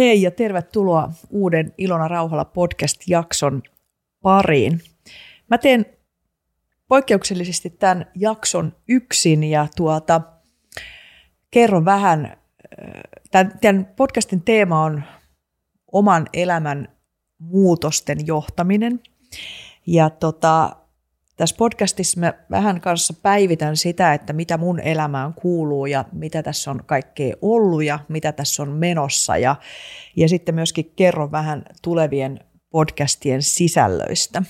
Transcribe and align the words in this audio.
Hei 0.00 0.22
ja 0.22 0.30
tervetuloa 0.30 1.10
uuden 1.30 1.74
Ilona 1.78 2.08
Rauhala 2.08 2.44
podcast-jakson 2.44 3.62
pariin. 4.22 4.80
Mä 5.50 5.58
teen 5.58 5.86
poikkeuksellisesti 6.88 7.70
tämän 7.70 8.06
jakson 8.14 8.76
yksin 8.88 9.44
ja 9.44 9.66
tuota, 9.76 10.20
kerron 11.50 11.84
vähän, 11.84 12.36
tämän, 13.30 13.58
tämän 13.60 13.86
podcastin 13.96 14.42
teema 14.42 14.84
on 14.84 15.02
oman 15.92 16.26
elämän 16.32 16.88
muutosten 17.38 18.26
johtaminen. 18.26 19.00
Ja 19.86 20.10
tota, 20.10 20.76
tässä 21.40 21.56
podcastissa 21.56 22.20
mä 22.20 22.34
vähän 22.50 22.80
kanssa 22.80 23.14
päivitän 23.22 23.76
sitä, 23.76 24.14
että 24.14 24.32
mitä 24.32 24.58
mun 24.58 24.80
elämään 24.80 25.34
kuuluu 25.34 25.86
ja 25.86 26.04
mitä 26.12 26.42
tässä 26.42 26.70
on 26.70 26.80
kaikkea 26.86 27.34
ollut 27.42 27.84
ja 27.84 27.98
mitä 28.08 28.32
tässä 28.32 28.62
on 28.62 28.72
menossa. 28.72 29.36
Ja, 29.36 29.56
ja 30.16 30.28
sitten 30.28 30.54
myöskin 30.54 30.92
kerron 30.96 31.32
vähän 31.32 31.62
tulevien 31.82 32.40
podcastien 32.70 33.42
sisällöistä. 33.42 34.42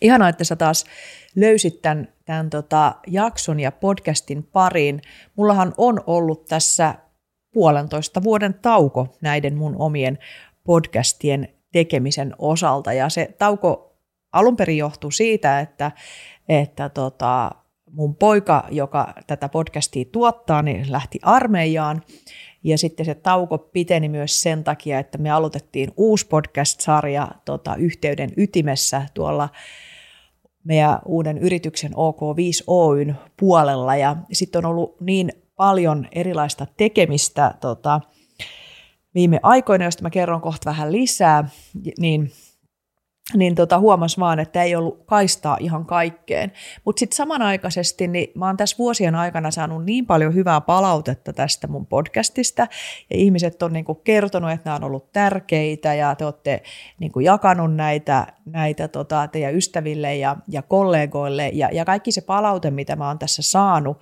Ihanaa, 0.00 0.28
että 0.28 0.44
sä 0.44 0.56
taas 0.56 0.84
löysit 1.36 1.82
tämän, 1.82 2.08
tämän 2.24 2.50
tota 2.50 2.94
jakson 3.06 3.60
ja 3.60 3.72
podcastin 3.72 4.42
pariin. 4.42 5.02
Mullahan 5.36 5.74
on 5.76 6.00
ollut 6.06 6.44
tässä 6.44 6.94
puolentoista 7.52 8.22
vuoden 8.22 8.54
tauko 8.54 9.16
näiden 9.20 9.56
mun 9.56 9.76
omien 9.78 10.18
podcastien 10.64 11.48
tekemisen 11.72 12.34
osalta. 12.38 12.92
Ja 12.92 13.08
se 13.08 13.34
tauko 13.38 13.89
alun 14.32 14.56
perin 14.56 14.78
johtui 14.78 15.12
siitä, 15.12 15.60
että, 15.60 15.92
että 16.48 16.88
tota, 16.88 17.50
mun 17.92 18.16
poika, 18.16 18.64
joka 18.70 19.14
tätä 19.26 19.48
podcastia 19.48 20.04
tuottaa, 20.12 20.62
niin 20.62 20.92
lähti 20.92 21.18
armeijaan. 21.22 22.02
Ja 22.64 22.78
sitten 22.78 23.06
se 23.06 23.14
tauko 23.14 23.58
piteni 23.58 24.08
myös 24.08 24.42
sen 24.42 24.64
takia, 24.64 24.98
että 24.98 25.18
me 25.18 25.30
aloitettiin 25.30 25.90
uusi 25.96 26.26
podcast-sarja 26.26 27.28
tota, 27.44 27.74
Yhteyden 27.74 28.30
ytimessä 28.36 29.02
tuolla 29.14 29.48
meidän 30.64 30.98
uuden 31.04 31.38
yrityksen 31.38 31.92
OK5 31.92 32.64
Oyn 32.66 33.16
puolella. 33.36 33.96
Ja 33.96 34.16
sitten 34.32 34.58
on 34.58 34.70
ollut 34.70 35.00
niin 35.00 35.32
paljon 35.56 36.08
erilaista 36.12 36.66
tekemistä 36.76 37.54
tota, 37.60 38.00
viime 39.14 39.40
aikoina, 39.42 39.84
josta 39.84 40.02
mä 40.02 40.10
kerron 40.10 40.40
kohta 40.40 40.70
vähän 40.70 40.92
lisää, 40.92 41.48
niin– 41.98 42.30
niin 43.34 43.54
tota, 43.54 43.78
huomas 43.78 44.18
vaan, 44.18 44.38
että 44.38 44.62
ei 44.62 44.76
ollut 44.76 45.02
kaistaa 45.06 45.56
ihan 45.60 45.86
kaikkeen. 45.86 46.52
Mutta 46.84 47.00
sitten 47.00 47.16
samanaikaisesti 47.16 48.08
niin 48.08 48.32
mä 48.34 48.46
oon 48.46 48.56
tässä 48.56 48.78
vuosien 48.78 49.14
aikana 49.14 49.50
saanut 49.50 49.84
niin 49.84 50.06
paljon 50.06 50.34
hyvää 50.34 50.60
palautetta 50.60 51.32
tästä 51.32 51.66
mun 51.66 51.86
podcastista, 51.86 52.62
ja 53.10 53.16
ihmiset 53.16 53.62
on 53.62 53.72
niinku 53.72 53.94
kertonut, 53.94 54.50
että 54.50 54.70
nämä 54.70 54.76
on 54.76 54.84
ollut 54.84 55.12
tärkeitä, 55.12 55.94
ja 55.94 56.14
te 56.14 56.24
olette 56.24 56.62
niinku 56.98 57.20
jakanut 57.20 57.74
näitä, 57.74 58.26
näitä 58.44 58.88
tota, 58.88 59.28
teidän 59.28 59.54
ystäville 59.54 60.16
ja, 60.16 60.36
ja 60.48 60.62
kollegoille, 60.62 61.48
ja, 61.48 61.68
ja 61.72 61.84
kaikki 61.84 62.12
se 62.12 62.20
palaute, 62.20 62.70
mitä 62.70 62.96
mä 62.96 63.08
oon 63.08 63.18
tässä 63.18 63.42
saanut, 63.42 64.00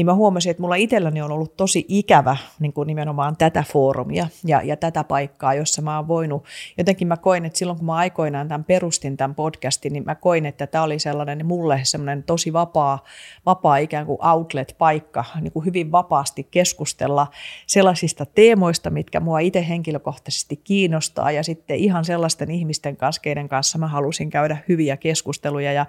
niin 0.00 0.06
mä 0.06 0.14
huomasin, 0.14 0.50
että 0.50 0.60
mulla 0.60 0.74
itselläni 0.74 1.22
on 1.22 1.32
ollut 1.32 1.56
tosi 1.56 1.84
ikävä 1.88 2.36
niin 2.60 2.72
kuin 2.72 2.86
nimenomaan 2.86 3.36
tätä 3.36 3.64
foorumia 3.72 4.26
ja, 4.44 4.62
ja 4.62 4.76
tätä 4.76 5.04
paikkaa, 5.04 5.54
jossa 5.54 5.82
mä 5.82 5.96
oon 5.96 6.08
voinut, 6.08 6.44
jotenkin 6.78 7.08
mä 7.08 7.16
koin, 7.16 7.44
että 7.44 7.58
silloin 7.58 7.78
kun 7.78 7.86
mä 7.86 7.94
aikoinaan 7.94 8.48
tämän 8.48 8.64
perustin 8.64 9.16
tämän 9.16 9.34
podcastin, 9.34 9.92
niin 9.92 10.04
mä 10.04 10.14
koin, 10.14 10.46
että 10.46 10.66
tämä 10.66 10.84
oli 10.84 10.98
sellainen 10.98 11.46
mulle 11.46 11.80
semmoinen 11.82 12.22
tosi 12.22 12.52
vapaa, 12.52 13.04
vapaa 13.46 13.76
ikään 13.76 14.06
kuin 14.06 14.18
outlet-paikka, 14.26 15.24
niin 15.40 15.52
kuin 15.52 15.64
hyvin 15.64 15.92
vapaasti 15.92 16.48
keskustella 16.50 17.26
sellaisista 17.66 18.26
teemoista, 18.26 18.90
mitkä 18.90 19.20
mua 19.20 19.38
itse 19.38 19.68
henkilökohtaisesti 19.68 20.56
kiinnostaa. 20.56 21.30
Ja 21.30 21.42
sitten 21.42 21.76
ihan 21.76 22.04
sellaisten 22.04 22.50
ihmisten 22.50 22.96
kanssa, 22.96 23.22
keiden 23.22 23.48
kanssa 23.48 23.78
mä 23.78 23.88
halusin 23.88 24.30
käydä 24.30 24.56
hyviä 24.68 24.96
keskusteluja. 24.96 25.72
Ja 25.72 25.86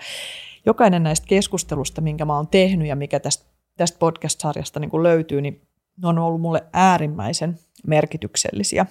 jokainen 0.66 1.04
näistä 1.04 1.28
keskustelusta, 1.28 2.02
minkä 2.02 2.26
mä 2.26 2.36
oon 2.36 2.48
tehnyt 2.48 2.88
ja 2.88 2.96
mikä 2.96 3.20
tästä 3.20 3.51
tästä 3.78 4.00
podcast-sarjasta 4.00 4.80
niin 4.80 4.90
kuin 4.90 5.04
löytyy, 5.04 5.42
niin 5.42 5.68
ne 6.02 6.08
on 6.08 6.18
ollut 6.18 6.42
mulle 6.42 6.64
äärimmäisen 6.74 7.60
merkityksellisiä. 7.88 8.86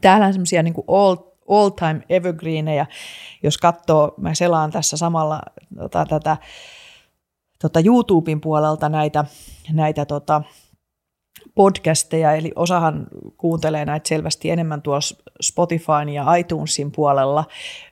Täällä 0.00 0.26
on 0.26 0.32
semmoisia 0.32 0.62
niin 0.62 0.74
all, 0.88 1.16
all 1.48 1.68
time 1.68 2.00
evergreenejä, 2.08 2.86
jos 3.42 3.58
katsoo, 3.58 4.14
mä 4.16 4.34
selaan 4.34 4.70
tässä 4.70 4.96
samalla 4.96 5.42
tota, 5.78 6.06
tätä 6.06 6.36
tota 7.62 7.80
YouTuben 7.84 8.40
puolelta 8.40 8.88
näitä, 8.88 9.24
näitä 9.72 10.04
tota, 10.04 10.42
podcasteja, 11.54 12.32
eli 12.34 12.52
osahan 12.56 13.06
kuuntelee 13.36 13.84
näitä 13.84 14.08
selvästi 14.08 14.50
enemmän 14.50 14.82
tuossa 14.82 15.16
Spotifyn 15.42 16.08
ja 16.08 16.34
iTunesin 16.34 16.92
puolella, 16.92 17.44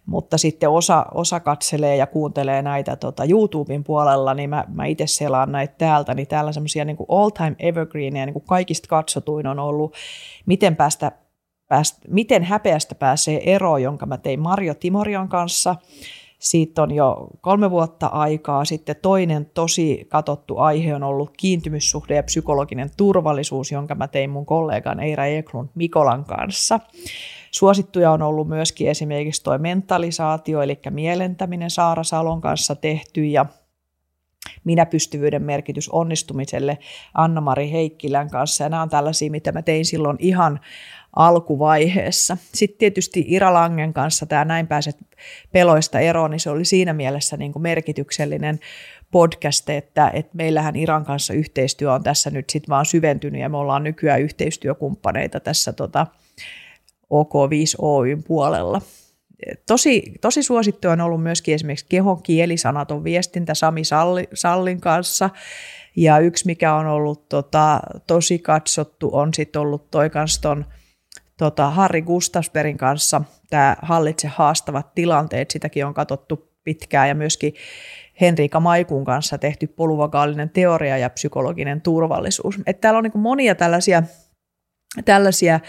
mutta 0.06 0.38
sitten 0.38 0.70
osa, 0.70 1.06
osa 1.14 1.40
katselee 1.40 1.96
ja 1.96 2.06
kuuntelee 2.06 2.62
näitä 2.62 2.96
tota 2.96 3.24
YouTuben 3.24 3.84
puolella, 3.84 4.34
niin 4.34 4.50
mä, 4.50 4.64
mä 4.68 4.86
itse 4.86 5.06
selaan 5.06 5.52
näitä 5.52 5.74
täältä, 5.78 6.14
niin 6.14 6.28
täällä 6.28 6.52
semmoisia 6.52 6.84
niin 6.84 6.96
all 7.08 7.30
time 7.30 7.56
evergreeneja, 7.58 8.26
niin 8.26 8.34
kuin 8.34 8.46
kaikista 8.48 8.88
katsotuin 8.88 9.46
on 9.46 9.58
ollut, 9.58 9.94
miten 10.46 10.76
päästä 10.76 11.12
päästä, 11.70 11.98
miten 12.08 12.44
häpeästä 12.44 12.94
pääsee 12.94 13.54
eroon, 13.54 13.82
jonka 13.82 14.06
mä 14.06 14.18
tein 14.18 14.40
Marjo 14.40 14.74
Timorion 14.74 15.28
kanssa. 15.28 15.76
Siitä 16.40 16.82
on 16.82 16.90
jo 16.90 17.28
kolme 17.40 17.70
vuotta 17.70 18.06
aikaa. 18.06 18.64
Sitten 18.64 18.96
toinen 19.02 19.46
tosi 19.54 20.06
katottu 20.08 20.58
aihe 20.58 20.94
on 20.94 21.02
ollut 21.02 21.30
kiintymyssuhde 21.36 22.14
ja 22.14 22.22
psykologinen 22.22 22.90
turvallisuus, 22.96 23.72
jonka 23.72 23.94
mä 23.94 24.08
tein 24.08 24.30
mun 24.30 24.46
kollegan 24.46 25.00
Eira 25.00 25.26
Eklund 25.26 25.68
Mikolan 25.74 26.24
kanssa. 26.24 26.80
Suosittuja 27.50 28.10
on 28.10 28.22
ollut 28.22 28.48
myöskin 28.48 28.88
esimerkiksi 28.88 29.44
tuo 29.44 29.58
mentalisaatio, 29.58 30.62
eli 30.62 30.78
mielentäminen 30.90 31.70
Saara 31.70 32.04
Salon 32.04 32.40
kanssa 32.40 32.76
tehty 32.76 33.24
ja 33.24 33.46
minä 34.64 34.86
pystyvyyden 34.86 35.42
merkitys 35.42 35.88
onnistumiselle 35.88 36.78
Anna-Mari 37.14 37.70
Heikkilän 37.72 38.30
kanssa. 38.30 38.64
Ja 38.64 38.68
nämä 38.68 38.82
on 38.82 38.88
tällaisia, 38.88 39.30
mitä 39.30 39.52
mä 39.52 39.62
tein 39.62 39.84
silloin 39.84 40.16
ihan 40.20 40.60
alkuvaiheessa. 41.16 42.36
Sitten 42.54 42.78
tietysti 42.78 43.24
Ira 43.28 43.54
Langen 43.54 43.92
kanssa 43.92 44.26
tämä 44.26 44.44
Näin 44.44 44.66
pääset 44.66 44.96
peloista 45.52 46.00
eroon, 46.00 46.30
niin 46.30 46.40
se 46.40 46.50
oli 46.50 46.64
siinä 46.64 46.92
mielessä 46.92 47.36
niin 47.36 47.52
kuin 47.52 47.62
merkityksellinen 47.62 48.60
podcast, 49.10 49.70
että, 49.70 50.10
että 50.14 50.36
meillähän 50.36 50.76
Iran 50.76 51.04
kanssa 51.04 51.34
yhteistyö 51.34 51.92
on 51.92 52.02
tässä 52.02 52.30
nyt 52.30 52.50
sitten 52.50 52.68
vaan 52.68 52.86
syventynyt 52.86 53.40
ja 53.40 53.48
me 53.48 53.56
ollaan 53.56 53.84
nykyään 53.84 54.22
yhteistyökumppaneita 54.22 55.40
tässä 55.40 55.72
tota 55.72 56.06
OK5 57.14 57.74
Oyn 57.78 58.22
puolella. 58.22 58.80
Tosi, 59.66 60.12
tosi 60.20 60.42
suosittu 60.42 60.88
on 60.88 61.00
ollut 61.00 61.22
myöskin 61.22 61.54
esimerkiksi 61.54 61.86
kehon 61.88 62.22
kielisanaton 62.22 63.04
viestintä 63.04 63.54
Sami 63.54 63.84
Salli, 63.84 64.28
Sallin 64.34 64.80
kanssa. 64.80 65.30
Ja 65.96 66.18
yksi, 66.18 66.46
mikä 66.46 66.74
on 66.74 66.86
ollut 66.86 67.28
tota, 67.28 67.80
tosi 68.06 68.38
katsottu, 68.38 69.10
on 69.12 69.34
sitten 69.34 69.62
ollut 69.62 69.90
toi 69.90 70.10
kanssa 70.10 70.42
ton, 70.42 70.64
tota, 71.40 71.70
Harri 71.70 72.02
Gustafsbergin 72.02 72.78
kanssa 72.78 73.22
tämä 73.50 73.76
Hallitse 73.82 74.28
haastavat 74.28 74.94
tilanteet, 74.94 75.50
sitäkin 75.50 75.86
on 75.86 75.94
katsottu 75.94 76.50
pitkään 76.64 77.08
ja 77.08 77.14
myöskin 77.14 77.54
Henriika 78.20 78.60
Maikun 78.60 79.04
kanssa 79.04 79.38
tehty 79.38 79.66
poluvagaalinen 79.66 80.50
teoria 80.50 80.98
ja 80.98 81.10
psykologinen 81.10 81.80
turvallisuus. 81.80 82.58
Et 82.66 82.80
täällä 82.80 82.98
on 82.98 83.04
niin 83.04 83.20
monia 83.20 83.54
tällaisia, 83.54 84.02
tällaisia, 85.04 85.60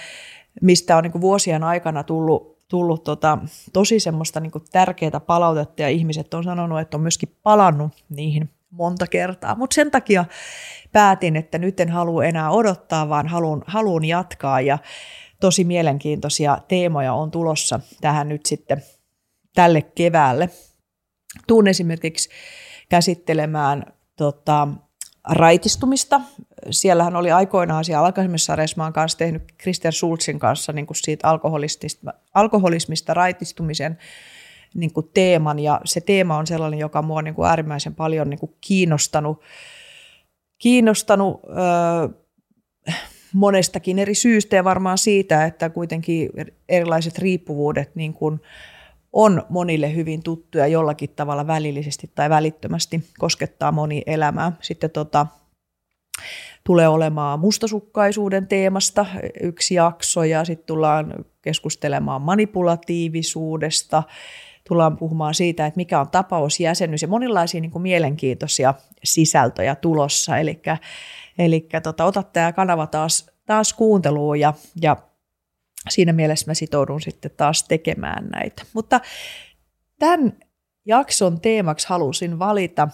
mistä 0.62 0.98
on 0.98 1.04
niin 1.04 1.22
vuosien 1.22 1.64
aikana 1.64 2.04
tullut, 2.04 2.60
tullut 2.68 3.04
tota, 3.04 3.38
tosi 3.74 4.00
semmoista 4.00 4.40
niin 4.40 4.52
tärkeää 4.72 5.20
palautetta 5.20 5.82
ja 5.82 5.90
ihmiset 5.90 6.34
on 6.34 6.44
sanonut, 6.44 6.80
että 6.80 6.98
on 6.98 7.02
myöskin 7.02 7.36
palannut 7.44 7.92
niihin 8.10 8.50
monta 8.72 9.08
kertaa. 9.08 9.56
Mutta 9.56 9.74
sen 9.74 9.92
takia 9.92 10.26
päätin, 10.92 11.36
että 11.36 11.58
nyt 11.58 11.80
en 11.80 11.90
halua 11.90 12.26
enää 12.26 12.52
odottaa, 12.52 13.10
vaan 13.10 13.28
haluan 13.68 14.06
jatkaa 14.06 14.62
ja 14.62 14.78
tosi 15.42 15.64
mielenkiintoisia 15.64 16.58
teemoja 16.68 17.14
on 17.14 17.32
tulossa 17.32 17.80
tähän 18.02 18.30
nyt 18.30 18.46
sitten 18.46 18.84
tälle 19.56 19.82
keväälle. 19.82 20.50
Tuun 21.48 21.68
esimerkiksi 21.68 22.30
käsittelemään 22.90 23.94
tota, 24.16 24.68
raitistumista. 25.30 26.22
Siellähän 26.70 27.16
oli 27.16 27.32
aikoinaan 27.32 27.86
siellä 27.86 28.06
alkaisemmissa 28.06 28.46
sarjassa, 28.46 28.92
kanssa 28.92 29.18
tehnyt 29.18 29.44
Krister 29.58 29.94
Schulzin 29.94 30.40
kanssa 30.40 30.74
niin 30.74 30.88
kuin 30.88 30.98
siitä 30.98 31.28
alkoholismista, 31.28 32.14
alkoholismista 32.34 33.14
raitistumisen 33.14 33.98
niin 34.74 34.94
kuin 34.94 35.10
teeman, 35.14 35.60
ja 35.60 35.82
se 35.86 36.02
teema 36.02 36.38
on 36.38 36.48
sellainen, 36.48 36.80
joka 36.80 37.02
mua 37.02 37.22
niin 37.22 37.36
kuin 37.36 37.50
äärimmäisen 37.50 37.96
paljon 37.96 38.30
niin 38.30 38.40
kuin 38.40 38.56
kiinnostanut, 38.62 39.42
kiinnostanut 40.58 41.42
öö, 41.44 42.22
monestakin 43.34 44.00
eri 44.00 44.16
syystä 44.16 44.56
ja 44.56 44.64
varmaan 44.64 44.98
siitä, 44.98 45.46
että 45.46 45.70
kuitenkin 45.70 46.30
erilaiset 46.70 47.18
riippuvuudet 47.18 47.96
niin 47.96 48.14
kuin 48.14 48.40
on 49.14 49.44
monille 49.50 49.96
hyvin 49.96 50.24
tuttuja 50.24 50.68
jollakin 50.68 51.10
tavalla 51.16 51.48
välillisesti 51.48 52.12
tai 52.16 52.30
välittömästi 52.30 53.04
koskettaa 53.20 53.72
moni 53.72 54.04
elämää. 54.06 54.52
Sitten 54.62 54.90
tota, 54.90 55.28
tulee 56.64 56.88
olemaan 56.88 57.40
mustasukkaisuuden 57.40 58.48
teemasta 58.48 59.06
yksi 59.42 59.76
jakso 59.76 60.24
ja 60.24 60.46
sitten 60.46 60.68
tullaan 60.68 61.14
keskustelemaan 61.42 62.22
manipulatiivisuudesta, 62.22 64.04
tullaan 64.72 64.98
puhumaan 64.98 65.34
siitä, 65.34 65.66
että 65.66 65.78
mikä 65.78 66.00
on 66.00 66.10
tapausjäsenyys 66.10 67.02
ja 67.02 67.08
monenlaisia 67.08 67.62
niin 67.62 67.72
kuin 67.72 67.82
mielenkiintoisia 67.82 68.74
sisältöjä 69.04 69.76
tulossa. 69.76 70.38
Eli 71.38 71.70
tota, 71.84 72.06
ota 72.06 72.24
tämä 72.24 72.52
kanava 72.52 72.88
taas, 72.88 73.32
taas 73.46 73.74
kuunteluun 73.74 74.40
ja, 74.40 74.54
ja 74.82 74.98
siinä 75.90 76.14
mielessä 76.14 76.52
mä 76.52 76.54
sitoudun 76.54 77.02
sitten 77.02 77.32
taas 77.38 77.64
tekemään 77.64 78.28
näitä. 78.28 78.64
Mutta 78.74 79.02
tämän 80.00 80.34
jakson 80.86 81.42
teemaksi 81.42 81.90
halusin 81.90 82.40
valita 82.40 82.88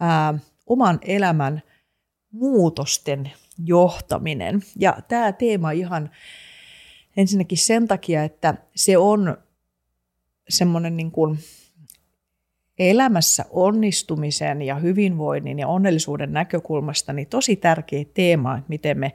ää, 0.00 0.34
oman 0.66 0.98
elämän 1.02 1.62
muutosten 2.32 3.32
johtaminen. 3.64 4.62
Ja 4.78 4.96
tämä 5.08 5.32
teema 5.32 5.70
ihan 5.70 6.10
ensinnäkin 7.16 7.58
sen 7.58 7.88
takia, 7.88 8.24
että 8.24 8.54
se 8.74 8.98
on 8.98 9.36
semmoinen 10.50 10.96
niin 10.96 11.10
kuin 11.10 11.38
elämässä 12.78 13.44
onnistumisen 13.50 14.62
ja 14.62 14.74
hyvinvoinnin 14.74 15.58
ja 15.58 15.68
onnellisuuden 15.68 16.32
näkökulmasta 16.32 17.12
niin 17.12 17.28
tosi 17.28 17.56
tärkeä 17.56 18.04
teema, 18.14 18.56
että 18.56 18.68
miten 18.68 18.98
me 18.98 19.12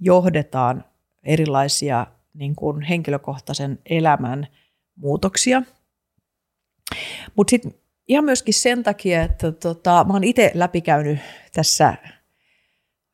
johdetaan 0.00 0.84
erilaisia 1.24 2.06
niin 2.34 2.56
kuin 2.56 2.82
henkilökohtaisen 2.82 3.78
elämän 3.86 4.46
muutoksia. 4.96 5.62
Mutta 7.36 7.50
sitten 7.50 7.74
ihan 8.08 8.24
myöskin 8.24 8.54
sen 8.54 8.82
takia, 8.82 9.22
että 9.22 9.52
tota, 9.52 10.04
mä 10.04 10.12
oon 10.12 10.24
itse 10.24 10.50
läpikäynyt 10.54 11.18
tässä 11.52 11.94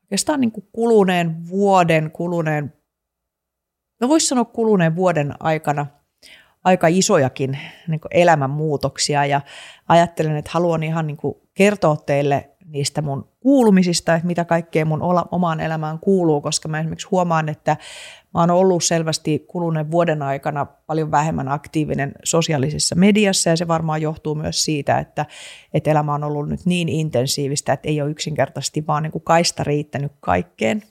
oikeastaan 0.03 0.41
niin 0.41 0.51
kuin 0.51 0.67
kuluneen 0.71 1.47
vuoden, 1.47 2.11
kuluneen, 2.11 2.73
no 4.01 4.09
voisi 4.09 4.27
sanoa 4.27 4.45
kuluneen 4.45 4.95
vuoden 4.95 5.33
aikana 5.39 5.85
aika 6.63 6.87
isojakin 6.87 7.57
niin 7.87 7.99
elämänmuutoksia. 8.11 9.25
Ja 9.25 9.41
ajattelen, 9.87 10.37
että 10.37 10.51
haluan 10.53 10.83
ihan 10.83 11.07
niin 11.07 11.17
kertoa 11.53 11.95
teille 11.95 12.49
niistä 12.65 13.01
mun 13.01 13.27
kuulumisista, 13.39 14.15
että 14.15 14.27
mitä 14.27 14.45
kaikkea 14.45 14.85
mun 14.85 15.01
omaan 15.31 15.59
elämään 15.59 15.99
kuuluu, 15.99 16.41
koska 16.41 16.69
mä 16.69 16.79
esimerkiksi 16.79 17.07
huomaan, 17.11 17.49
että 17.49 17.77
mä 18.33 18.39
oon 18.39 18.51
ollut 18.51 18.83
selvästi 18.83 19.45
kuluneen 19.47 19.91
vuoden 19.91 20.21
aikana 20.21 20.65
paljon 20.65 21.11
vähemmän 21.11 21.47
aktiivinen 21.47 22.11
sosiaalisessa 22.23 22.95
mediassa. 22.95 23.49
Ja 23.49 23.57
se 23.57 23.67
varmaan 23.67 24.01
johtuu 24.01 24.35
myös 24.35 24.65
siitä, 24.65 24.99
että, 24.99 25.25
että 25.73 25.91
elämä 25.91 26.13
on 26.13 26.23
ollut 26.23 26.49
nyt 26.49 26.65
niin 26.65 26.89
intensiivistä, 26.89 27.73
että 27.73 27.89
ei 27.89 28.01
ole 28.01 28.11
yksinkertaisesti 28.11 28.87
vaan 28.87 29.03
niin 29.03 29.23
kaista 29.23 29.63
riittänyt 29.63 30.11
kaikkeen 30.19 30.83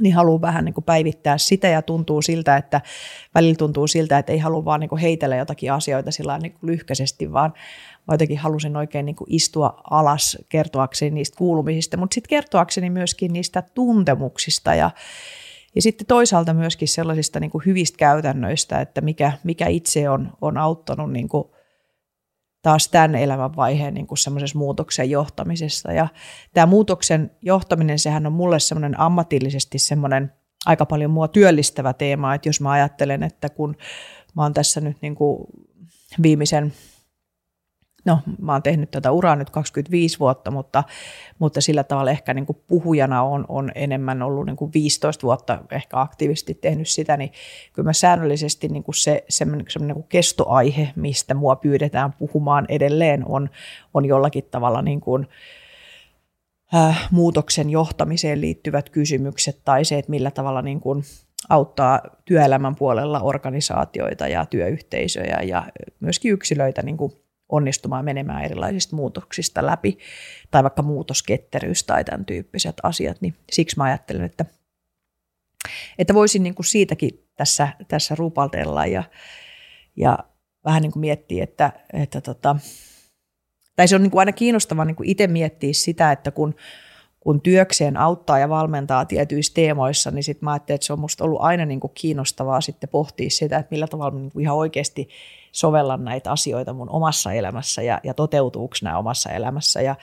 niin 0.00 0.14
haluaa 0.14 0.40
vähän 0.40 0.64
niin 0.64 0.74
kuin 0.74 0.84
päivittää 0.84 1.38
sitä 1.38 1.68
ja 1.68 1.82
tuntuu 1.82 2.22
siltä, 2.22 2.56
että 2.56 2.80
välillä 3.34 3.54
tuntuu 3.54 3.86
siltä, 3.86 4.18
että 4.18 4.32
ei 4.32 4.38
halua 4.38 4.64
vaan 4.64 4.80
niin 4.80 4.88
kuin 4.88 5.00
heitellä 5.00 5.36
jotakin 5.36 5.72
asioita 5.72 6.10
sillä 6.10 6.38
niin 6.38 6.52
kuin 6.52 6.70
lyhkäisesti, 6.70 7.32
vaan 7.32 7.52
jotenkin 8.10 8.38
halusin 8.38 8.76
oikein 8.76 9.06
niin 9.06 9.16
kuin 9.16 9.34
istua 9.34 9.80
alas 9.90 10.38
kertoakseni 10.48 11.10
niistä 11.10 11.38
kuulumisista, 11.38 11.96
mutta 11.96 12.14
sitten 12.14 12.28
kertoakseni 12.28 12.90
myöskin 12.90 13.32
niistä 13.32 13.62
tuntemuksista 13.74 14.74
ja, 14.74 14.90
ja 15.74 15.82
sitten 15.82 16.06
toisaalta 16.06 16.54
myöskin 16.54 16.88
sellaisista 16.88 17.40
niin 17.40 17.50
kuin 17.50 17.64
hyvistä 17.66 17.96
käytännöistä, 17.96 18.80
että 18.80 19.00
mikä, 19.00 19.32
mikä 19.44 19.66
itse 19.66 20.08
on, 20.08 20.32
on 20.40 20.58
auttanut 20.58 21.12
niin 21.12 21.28
kuin 21.28 21.44
taas 22.64 22.88
tämän 22.88 23.14
elämänvaiheen 23.14 23.94
niin 23.94 24.06
kuin 24.06 24.18
semmoisessa 24.18 24.58
muutoksen 24.58 25.10
johtamisessa. 25.10 25.92
Ja 25.92 26.08
tämä 26.52 26.66
muutoksen 26.66 27.30
johtaminen, 27.42 27.98
sehän 27.98 28.26
on 28.26 28.32
mulle 28.32 28.60
semmoinen 28.60 29.00
ammatillisesti 29.00 29.78
semmoinen 29.78 30.32
aika 30.66 30.86
paljon 30.86 31.10
mua 31.10 31.28
työllistävä 31.28 31.92
teema, 31.92 32.34
että 32.34 32.48
jos 32.48 32.60
mä 32.60 32.70
ajattelen, 32.70 33.22
että 33.22 33.48
kun 33.48 33.76
mä 34.36 34.42
oon 34.42 34.54
tässä 34.54 34.80
nyt 34.80 34.96
niin 35.00 35.14
kuin 35.14 35.46
viimeisen 36.22 36.72
no 38.04 38.18
mä 38.40 38.52
oon 38.52 38.62
tehnyt 38.62 38.90
tätä 38.90 39.10
uraa 39.10 39.36
nyt 39.36 39.50
25 39.50 40.18
vuotta, 40.18 40.50
mutta, 40.50 40.84
mutta 41.38 41.60
sillä 41.60 41.84
tavalla 41.84 42.10
ehkä 42.10 42.34
niin 42.34 42.46
kuin 42.46 42.58
puhujana 42.66 43.22
on, 43.22 43.44
on 43.48 43.72
enemmän 43.74 44.22
ollut 44.22 44.46
niin 44.46 44.56
kuin 44.56 44.72
15 44.74 45.22
vuotta 45.22 45.58
ehkä 45.72 46.00
aktiivisesti 46.00 46.54
tehnyt 46.54 46.88
sitä, 46.88 47.16
niin 47.16 47.32
kyllä 47.72 47.86
mä 47.86 47.92
säännöllisesti 47.92 48.68
niin 48.68 48.84
kuin 48.84 48.94
se 48.94 49.24
semmoinen, 49.28 49.66
semmoinen 49.68 49.94
niin 49.94 50.02
kuin 50.02 50.08
kestoaihe, 50.08 50.90
mistä 50.96 51.34
mua 51.34 51.56
pyydetään 51.56 52.12
puhumaan 52.12 52.66
edelleen, 52.68 53.24
on, 53.28 53.50
on 53.94 54.04
jollakin 54.04 54.44
tavalla 54.50 54.82
niin 54.82 55.00
kuin, 55.00 55.26
äh, 56.74 57.08
muutoksen 57.10 57.70
johtamiseen 57.70 58.40
liittyvät 58.40 58.90
kysymykset 58.90 59.60
tai 59.64 59.84
se, 59.84 59.98
että 59.98 60.10
millä 60.10 60.30
tavalla 60.30 60.62
niin 60.62 60.80
kuin 60.80 61.02
auttaa 61.48 62.00
työelämän 62.24 62.76
puolella 62.76 63.20
organisaatioita 63.20 64.28
ja 64.28 64.46
työyhteisöjä 64.46 65.40
ja 65.42 65.64
myöskin 66.00 66.32
yksilöitä 66.32 66.82
niin 66.82 66.96
kuin 66.96 67.12
onnistumaan 67.48 68.04
menemään 68.04 68.44
erilaisista 68.44 68.96
muutoksista 68.96 69.66
läpi, 69.66 69.98
tai 70.50 70.62
vaikka 70.62 70.82
muutosketteryys 70.82 71.84
tai 71.84 72.04
tämän 72.04 72.24
tyyppiset 72.24 72.76
asiat, 72.82 73.20
niin 73.20 73.34
siksi 73.52 73.76
mä 73.76 73.84
ajattelen, 73.84 74.24
että, 74.24 74.44
että 75.98 76.14
voisin 76.14 76.42
niin 76.42 76.54
kuin 76.54 76.66
siitäkin 76.66 77.24
tässä, 77.36 77.68
tässä 77.88 78.14
rupaltella 78.14 78.86
ja, 78.86 79.04
ja 79.96 80.18
vähän 80.64 80.82
niin 80.82 80.92
kuin 80.92 81.00
miettiä, 81.00 81.44
että, 81.44 81.72
että 81.92 82.20
tota, 82.20 82.56
tai 83.76 83.88
se 83.88 83.96
on 83.96 84.02
niin 84.02 84.10
kuin 84.10 84.18
aina 84.18 84.32
kiinnostavaa 84.32 84.84
niin 84.84 84.96
kuin 84.96 85.08
itse 85.08 85.26
miettiä 85.26 85.72
sitä, 85.72 86.12
että 86.12 86.30
kun, 86.30 86.54
kun 87.24 87.40
työkseen 87.40 87.96
auttaa 87.96 88.38
ja 88.38 88.48
valmentaa 88.48 89.04
tietyissä 89.04 89.54
teemoissa, 89.54 90.10
niin 90.10 90.24
sitten 90.24 90.44
mä 90.44 90.52
ajattelin, 90.52 90.74
että 90.74 90.86
se 90.86 90.92
on 90.92 90.98
musta 90.98 91.24
ollut 91.24 91.40
aina 91.40 91.64
niin 91.64 91.80
kuin 91.80 91.90
kiinnostavaa 91.94 92.60
sitten 92.60 92.88
pohtia 92.88 93.30
sitä, 93.30 93.58
että 93.58 93.70
millä 93.70 93.86
tavalla 93.86 94.18
niin 94.18 94.32
kuin 94.32 94.42
ihan 94.42 94.56
oikeasti 94.56 95.08
sovellan 95.52 96.04
näitä 96.04 96.32
asioita 96.32 96.72
mun 96.72 96.90
omassa 96.90 97.32
elämässä 97.32 97.82
ja, 97.82 98.00
ja 98.02 98.14
toteutuuko 98.14 98.76
nämä 98.82 98.98
omassa 98.98 99.30
elämässä. 99.30 99.82
Ja 99.82 99.96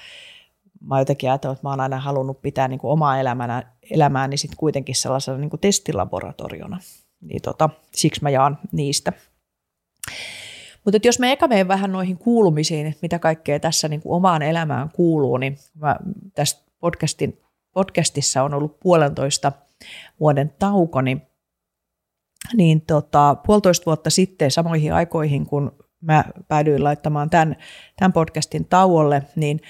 mä 0.82 1.00
jotenkin 1.00 1.30
ajatellut, 1.30 1.58
että 1.58 1.68
mä 1.68 1.70
oon 1.70 1.80
aina 1.80 2.00
halunnut 2.00 2.42
pitää 2.42 2.68
niin 2.68 2.80
kuin 2.80 2.92
omaa 2.92 3.20
elämänä, 3.20 3.64
elämääni 3.92 4.38
sitten 4.38 4.58
kuitenkin 4.58 4.96
sellaisena 4.96 5.38
niin 5.38 5.50
kuin 5.50 5.60
testilaboratoriona. 5.60 6.80
Niin 7.22 7.42
tota, 7.42 7.70
siksi 7.96 8.24
mä 8.24 8.30
jaan 8.30 8.58
niistä. 8.72 9.14
Mutta 10.86 11.08
jos 11.08 11.20
me 11.20 11.32
eka 11.32 11.48
menen 11.48 11.68
vähän 11.68 11.92
noihin 11.92 12.18
kuulumisiin, 12.18 12.88
että 12.88 13.00
mitä 13.02 13.20
kaikkea 13.20 13.60
tässä 13.60 13.88
niin 13.88 14.02
kuin 14.02 14.14
omaan 14.14 14.42
elämään 14.42 14.90
kuuluu, 14.90 15.38
niin 15.38 15.58
mä 15.74 15.96
tästä 16.36 16.71
podcastin, 16.82 17.42
podcastissa 17.74 18.44
on 18.44 18.54
ollut 18.54 18.80
puolentoista 18.80 19.52
vuoden 20.20 20.54
tauko, 20.60 21.02
niin 21.02 21.22
niin 22.54 22.82
tota, 22.82 23.36
puolitoista 23.46 23.86
vuotta 23.86 24.10
sitten 24.10 24.52
samoihin 24.52 24.94
aikoihin, 24.94 25.46
kun 25.46 25.76
mä 26.02 26.26
päädyin 26.48 26.84
laittamaan 26.84 27.30
tämän, 27.30 27.56
tämän 28.00 28.14
podcastin 28.14 28.66
tauolle, 28.66 29.24
niin 29.36 29.62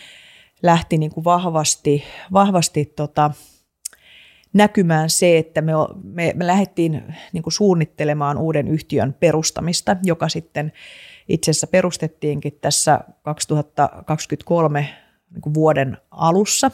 lähti 0.64 0.98
niin 0.98 1.12
kuin 1.12 1.24
vahvasti, 1.24 2.04
vahvasti 2.34 2.86
tota, 2.86 3.32
näkymään 4.54 5.10
se, 5.10 5.38
että 5.38 5.62
me, 5.62 5.72
me, 6.04 6.34
me 6.36 6.48
lähdettiin 6.48 7.04
niin 7.34 7.44
kuin 7.44 7.54
suunnittelemaan 7.54 8.38
uuden 8.38 8.68
yhtiön 8.68 9.14
perustamista, 9.20 9.96
joka 10.04 10.30
sitten 10.30 10.72
itse 11.28 11.52
asiassa 11.52 11.68
perustettiinkin 11.68 12.58
tässä 12.62 13.00
2023 13.24 14.90
niin 15.32 15.54
vuoden 15.54 15.98
alussa. 16.12 16.72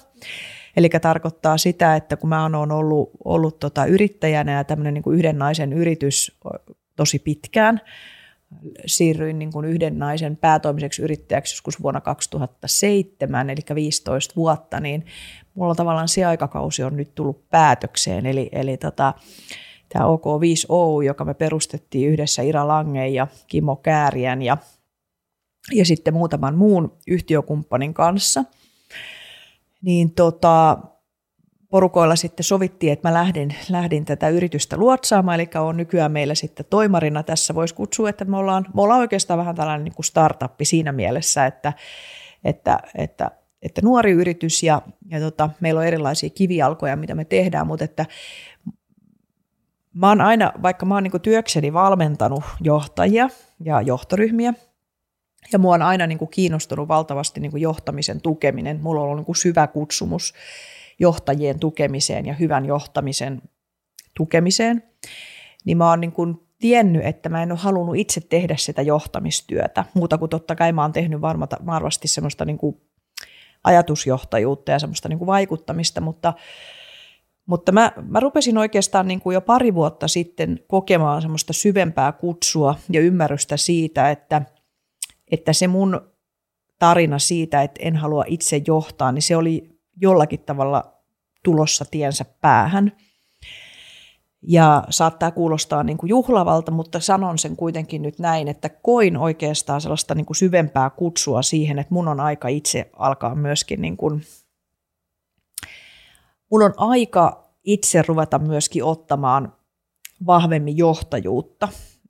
Eli 0.78 0.90
tarkoittaa 0.90 1.58
sitä, 1.58 1.96
että 1.96 2.18
kun 2.18 2.30
mä 2.30 2.44
oon 2.44 2.72
ollut, 2.72 3.10
ollut 3.26 3.60
tota 3.60 3.86
yrittäjänä 3.86 4.52
ja 4.52 4.64
tämmöinen 4.64 4.94
niin 4.94 5.14
yhden 5.14 5.38
naisen 5.38 5.74
yritys 5.74 6.40
tosi 6.96 7.20
pitkään, 7.20 7.82
siirryin 8.86 9.40
niin 9.40 9.52
kuin 9.52 9.66
yhden 9.66 10.00
naisen 10.00 10.38
päätoimiseksi 10.38 11.02
yrittäjäksi 11.02 11.54
joskus 11.54 11.82
vuonna 11.84 12.02
2007, 12.02 13.50
eli 13.50 13.62
15 13.76 14.36
vuotta, 14.36 14.80
niin 14.80 15.06
mulla 15.56 15.76
tavallaan 15.76 16.08
se 16.08 16.26
aikakausi 16.26 16.84
on 16.84 16.98
nyt 16.98 17.16
tullut 17.16 17.50
päätökseen. 17.50 18.26
Eli, 18.26 18.50
eli 18.52 18.78
tota, 18.78 19.14
tämä 19.90 20.06
OK5 20.06 20.66
Oy, 20.70 21.06
joka 21.06 21.26
me 21.26 21.34
perustettiin 21.34 22.10
yhdessä 22.10 22.42
Ira 22.42 22.68
Langen 22.68 23.14
ja 23.14 23.28
Kimo 23.48 23.76
Kääriän 23.76 24.42
ja, 24.42 24.58
ja 25.72 25.86
sitten 25.86 26.14
muutaman 26.14 26.56
muun 26.56 26.98
yhtiökumppanin 27.08 27.94
kanssa– 27.94 28.44
niin 29.82 30.12
tota, 30.12 30.78
porukoilla 31.70 32.16
sitten 32.16 32.44
sovittiin, 32.44 32.94
että 32.94 33.10
mä 33.10 33.14
lähdin, 33.14 33.56
lähdin 33.70 34.06
tätä 34.06 34.30
yritystä 34.30 34.78
luotsaamaan, 34.78 35.40
eli 35.40 35.50
on 35.60 35.78
nykyään 35.78 36.12
meillä 36.12 36.36
sitten 36.36 36.66
toimarina 36.70 37.24
tässä. 37.24 37.56
Voisi 37.56 37.76
kutsua, 37.76 38.10
että 38.10 38.26
me 38.26 38.38
ollaan, 38.38 38.66
me 38.74 38.82
ollaan 38.82 39.00
oikeastaan 39.00 39.38
vähän 39.38 39.56
tällainen 39.56 39.84
niin 39.84 39.96
kuin 39.96 40.06
startuppi 40.06 40.66
siinä 40.66 40.92
mielessä, 40.92 41.46
että, 41.46 41.74
että, 42.44 42.80
että, 42.96 43.32
että 43.62 43.82
nuori 43.82 44.12
yritys 44.12 44.64
ja, 44.64 44.82
ja 45.10 45.20
tota, 45.20 45.50
meillä 45.60 45.80
on 45.80 45.88
erilaisia 45.88 46.30
kivialkoja, 46.30 46.96
mitä 46.96 47.16
me 47.16 47.26
tehdään, 47.26 47.68
mutta 47.68 47.86
että 47.86 48.06
mä 49.94 50.08
oon 50.08 50.22
aina, 50.22 50.54
vaikka 50.62 50.86
mä 50.86 50.94
oon 50.94 51.04
niin 51.04 51.22
työkseni 51.22 51.74
valmentanut 51.74 52.44
johtajia 52.62 53.30
ja 53.60 53.82
johtoryhmiä, 53.82 54.54
ja 55.54 55.60
mua 55.60 55.74
on 55.74 55.82
aina 55.82 56.08
niin 56.08 56.18
kuin 56.18 56.32
kiinnostunut 56.32 56.88
valtavasti 56.88 57.40
niin 57.40 57.52
kuin 57.52 57.62
johtamisen 57.62 58.22
tukeminen. 58.22 58.82
Mulla 58.82 59.00
on 59.00 59.04
ollut 59.04 59.18
niin 59.18 59.26
kuin 59.26 59.36
syvä 59.36 59.68
kutsumus 59.68 60.34
johtajien 61.00 61.60
tukemiseen 61.60 62.26
ja 62.26 62.34
hyvän 62.34 62.66
johtamisen 62.66 63.42
tukemiseen, 64.18 64.84
niin 65.66 65.78
mä 65.78 65.90
oon 65.90 66.02
niin 66.02 66.12
kuin 66.12 66.48
tiennyt, 66.60 67.06
että 67.06 67.30
mä 67.30 67.44
en 67.44 67.52
ole 67.52 67.60
halunnut 67.60 67.96
itse 67.96 68.22
tehdä 68.22 68.56
sitä 68.58 68.82
johtamistyötä. 68.82 69.86
Muuta 69.94 70.18
kuin 70.18 70.30
totta 70.30 70.56
kai 70.56 70.72
mä 70.72 70.82
oon 70.82 70.94
tehnyt 70.94 71.22
varmasti 71.66 72.08
semmoista 72.08 72.46
niin 72.46 72.58
kuin 72.58 72.82
ajatusjohtajuutta 73.64 74.72
ja 74.72 74.80
semmoista 74.80 75.10
niin 75.10 75.20
kuin 75.20 75.28
vaikuttamista, 75.28 76.02
mutta, 76.02 76.34
mutta 77.46 77.72
mä, 77.72 77.92
mä 78.08 78.20
rupesin 78.20 78.58
oikeastaan 78.58 79.08
niin 79.08 79.22
kuin 79.22 79.34
jo 79.34 79.42
pari 79.42 79.74
vuotta 79.74 80.08
sitten 80.08 80.60
kokemaan 80.68 81.22
semmoista 81.22 81.54
syvempää 81.54 82.12
kutsua 82.12 82.76
ja 82.90 83.02
ymmärrystä 83.02 83.58
siitä, 83.58 84.12
että, 84.12 84.42
että 85.32 85.54
se 85.54 85.68
mun 85.68 86.12
tarina 86.80 87.20
siitä, 87.20 87.64
että 87.64 87.80
en 87.84 87.96
halua 87.96 88.24
itse 88.28 88.62
johtaa, 88.68 89.12
niin 89.12 89.22
se 89.22 89.36
oli 89.36 89.80
jollakin 90.02 90.40
tavalla 90.40 90.94
tulossa 91.44 91.86
tiensä 91.86 92.26
päähän– 92.42 92.92
ja 94.42 94.84
saattaa 94.90 95.32
kuulostaa 95.32 95.84
niin 95.84 95.98
kuin 95.98 96.10
juhlavalta, 96.10 96.72
mutta 96.72 97.00
sanon 97.00 97.38
sen 97.38 97.56
kuitenkin 97.56 98.02
nyt 98.02 98.20
näin, 98.20 98.48
että 98.48 98.70
koin 98.70 99.18
oikeastaan 99.18 99.82
sellaista 99.82 100.16
niin 100.16 100.26
kuin 100.26 100.38
syvempää 100.38 100.90
kutsua 100.90 101.42
siihen, 101.42 101.80
että 101.80 101.94
mun 101.94 102.08
on 102.08 102.20
aika 102.20 102.48
itse 102.48 102.90
alkaa 102.94 103.36
myöskin, 103.36 103.82
niin 103.82 103.98
kuin, 103.98 104.22
mun 106.52 106.64
on 106.64 106.74
aika 106.78 107.44
itse 107.64 108.02
ruveta 108.02 108.40
myöskin 108.40 108.84
ottamaan 108.84 109.54
vahvemmin 110.26 110.78
johtajuutta. 110.78 111.68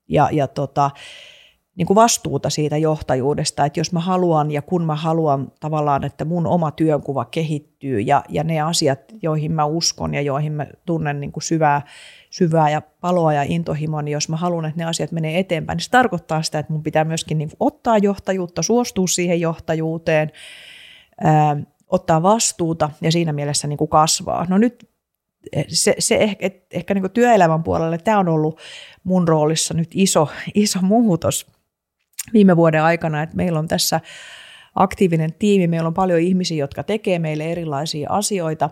Ja, 0.09 0.29
ja 0.31 0.47
tota, 0.47 0.91
niin 1.77 1.85
kuin 1.85 1.95
vastuuta 1.95 2.49
siitä 2.49 2.77
johtajuudesta, 2.77 3.65
että 3.65 3.79
jos 3.79 3.93
mä 3.93 3.99
haluan 3.99 4.51
ja 4.51 4.61
kun 4.61 4.85
mä 4.85 4.95
haluan 4.95 5.51
tavallaan, 5.59 6.03
että 6.03 6.25
mun 6.25 6.47
oma 6.47 6.71
työnkuva 6.71 7.25
kehittyy 7.25 7.99
ja, 7.99 8.23
ja 8.29 8.43
ne 8.43 8.61
asiat, 8.61 8.99
joihin 9.21 9.51
mä 9.51 9.65
uskon 9.65 10.13
ja 10.13 10.21
joihin 10.21 10.53
mä 10.53 10.67
tunnen 10.85 11.19
niin 11.19 11.31
kuin 11.31 11.43
syvää, 11.43 11.81
syvää 12.29 12.69
ja 12.69 12.81
paloa 12.81 13.33
ja 13.33 13.43
intohimoa, 13.43 14.01
niin 14.01 14.13
jos 14.13 14.29
mä 14.29 14.35
haluan, 14.35 14.65
että 14.65 14.81
ne 14.81 14.85
asiat 14.85 15.11
menee 15.11 15.39
eteenpäin, 15.39 15.77
niin 15.77 15.83
se 15.83 15.89
tarkoittaa 15.89 16.41
sitä, 16.41 16.59
että 16.59 16.73
mun 16.73 16.83
pitää 16.83 17.03
myöskin 17.03 17.37
niin 17.37 17.49
kuin 17.49 17.57
ottaa 17.59 17.97
johtajuutta, 17.97 18.61
suostua 18.61 19.07
siihen 19.07 19.41
johtajuuteen, 19.41 20.31
ää, 21.21 21.57
ottaa 21.87 22.23
vastuuta 22.23 22.89
ja 23.01 23.11
siinä 23.11 23.33
mielessä 23.33 23.67
niin 23.67 23.77
kuin 23.77 23.89
kasvaa. 23.89 24.45
No 24.49 24.57
nyt 24.57 24.89
se, 25.67 25.95
se 25.99 26.15
ehkä, 26.15 26.49
ehkä 26.71 26.93
niin 26.93 27.11
työelämän 27.11 27.63
puolelle 27.63 27.97
tämä 27.97 28.19
on 28.19 28.27
ollut 28.27 28.59
mun 29.03 29.27
roolissa 29.27 29.73
nyt 29.73 29.89
iso, 29.93 30.29
iso 30.53 30.79
muutos 30.81 31.56
viime 32.33 32.57
vuoden 32.57 32.83
aikana, 32.83 33.23
että 33.23 33.35
meillä 33.35 33.59
on 33.59 33.67
tässä 33.67 33.99
aktiivinen 34.75 35.33
tiimi, 35.33 35.67
meillä 35.67 35.87
on 35.87 35.93
paljon 35.93 36.19
ihmisiä, 36.19 36.57
jotka 36.57 36.83
tekee 36.83 37.19
meille 37.19 37.51
erilaisia 37.51 38.09
asioita. 38.09 38.69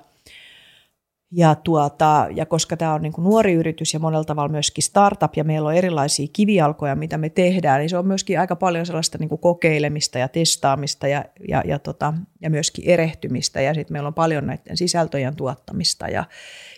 Ja, 1.31 1.55
tuota, 1.55 2.27
ja 2.35 2.45
koska 2.45 2.77
tämä 2.77 2.93
on 2.93 3.01
niin 3.01 3.13
nuori 3.17 3.53
yritys 3.53 3.93
ja 3.93 4.00
monella 4.00 4.24
tavalla 4.24 4.50
myöskin 4.50 4.83
startup 4.83 5.35
ja 5.35 5.43
meillä 5.43 5.67
on 5.67 5.75
erilaisia 5.75 6.27
kivialkoja, 6.33 6.95
mitä 6.95 7.17
me 7.17 7.29
tehdään, 7.29 7.79
niin 7.79 7.89
se 7.89 7.97
on 7.97 8.07
myöskin 8.07 8.39
aika 8.39 8.55
paljon 8.55 8.85
sellaista 8.85 9.17
niin 9.17 9.39
kokeilemista 9.39 10.19
ja 10.19 10.27
testaamista 10.27 11.07
ja, 11.07 11.25
ja, 11.47 11.63
ja, 11.65 11.79
tota, 11.79 12.13
ja 12.41 12.50
myöskin 12.50 12.89
erehtymistä. 12.89 13.62
Ja 13.62 13.74
sitten 13.74 13.93
meillä 13.93 14.07
on 14.07 14.13
paljon 14.13 14.47
näiden 14.47 14.77
sisältöjen 14.77 15.35
tuottamista 15.35 16.07
ja, 16.07 16.24